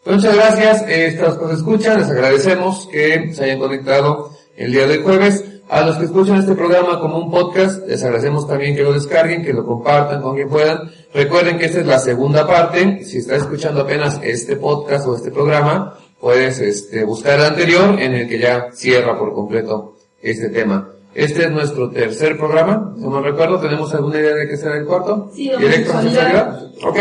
[0.02, 0.82] Pues muchas gracias.
[0.88, 5.44] Eh, Estas cosas escuchan, les agradecemos que se hayan conectado el día de jueves.
[5.70, 9.44] A los que escuchan este programa como un podcast, les agradecemos también que lo descarguen,
[9.44, 10.90] que lo compartan con quien puedan.
[11.14, 13.04] Recuerden que esta es la segunda parte.
[13.04, 18.14] Si estás escuchando apenas este podcast o este programa, puedes este, buscar el anterior en
[18.14, 20.90] el que ya cierra por completo este tema.
[21.14, 23.60] Este es nuestro tercer programa, si no me recuerdo.
[23.60, 25.30] ¿Tenemos alguna idea de qué será el cuarto?
[25.32, 26.88] Sí, Directo a.
[26.88, 26.98] Ok.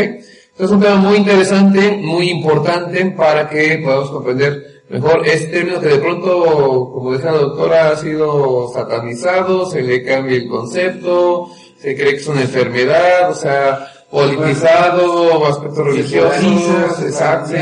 [0.59, 5.87] Es un tema muy interesante, muy importante para que podamos comprender mejor este término que
[5.87, 11.47] de pronto, como decía la doctora, ha sido satanizado, se le cambia el concepto,
[11.77, 17.53] se cree que es una enfermedad, o sea, politizado, aspectos religiosos, exacto.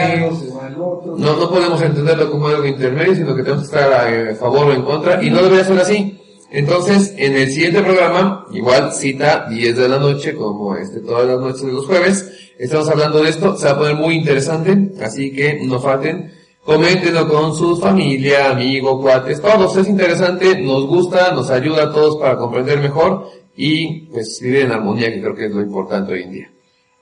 [1.17, 4.73] No, no podemos entenderlo como algo intermedio, sino que tenemos que estar a, favor o
[4.73, 6.19] en contra, y no debería ser así.
[6.49, 11.39] Entonces, en el siguiente programa, igual cita 10 de la noche, como este, todas las
[11.39, 15.33] noches de los jueves, estamos hablando de esto, se va a poner muy interesante, así
[15.33, 16.31] que no falten,
[16.63, 22.15] coméntenlo con su familia, amigos, cuates, todos, es interesante, nos gusta, nos ayuda a todos
[22.17, 23.27] para comprender mejor,
[23.57, 26.51] y pues vivir en armonía, que creo que es lo importante hoy en día.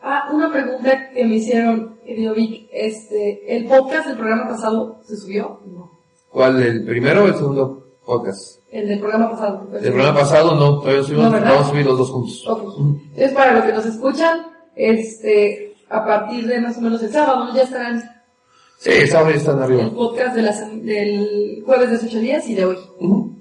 [0.01, 5.17] Ah, una pregunta que me hicieron, querido Vic, este, ¿el podcast del programa pasado se
[5.17, 5.59] subió?
[5.65, 5.91] No.
[6.29, 8.64] ¿Cuál, el primero o el segundo podcast?
[8.76, 9.69] El del programa pasado.
[9.73, 12.43] El programa pasado no, todavía subimos, No, vamos a subir los dos juntos.
[12.45, 12.73] Ok.
[12.78, 17.53] Entonces, para los que nos escuchan, este, a partir de más o menos el sábado,
[17.55, 18.03] ya estarán
[18.78, 19.84] Sí, esa ya están arriba.
[19.84, 20.41] el podcast de
[20.82, 22.78] del jueves de hace ocho días y de hoy.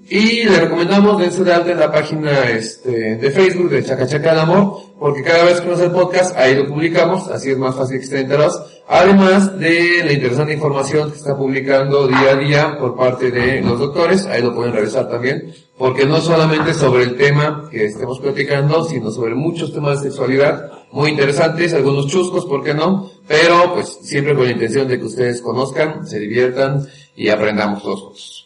[0.07, 4.39] Y le recomendamos dense de alta en la página este, de Facebook de Chacachaca del
[4.39, 7.97] Amor, porque cada vez que nos el podcast, ahí lo publicamos, así es más fácil
[7.97, 8.83] que estén enterados.
[8.87, 13.79] Además de la interesante información que está publicando día a día por parte de los
[13.79, 18.83] doctores, ahí lo pueden revisar también, porque no solamente sobre el tema que estemos platicando,
[18.83, 23.09] sino sobre muchos temas de sexualidad muy interesantes, algunos chuscos, ¿por qué no?
[23.27, 26.85] Pero pues siempre con la intención de que ustedes conozcan, se diviertan
[27.15, 28.44] y aprendamos todos juntos.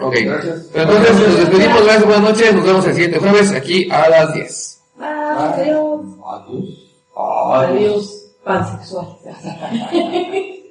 [0.00, 0.14] Ok.
[0.24, 0.68] Gracias.
[0.72, 4.34] Pero entonces nos despedimos, gracias, buenas noches, nos vemos el siguiente jueves aquí a las
[4.34, 4.80] 10.
[5.00, 6.00] Adiós.
[6.24, 6.82] Adiós.
[7.14, 9.18] Adiós, pansexual.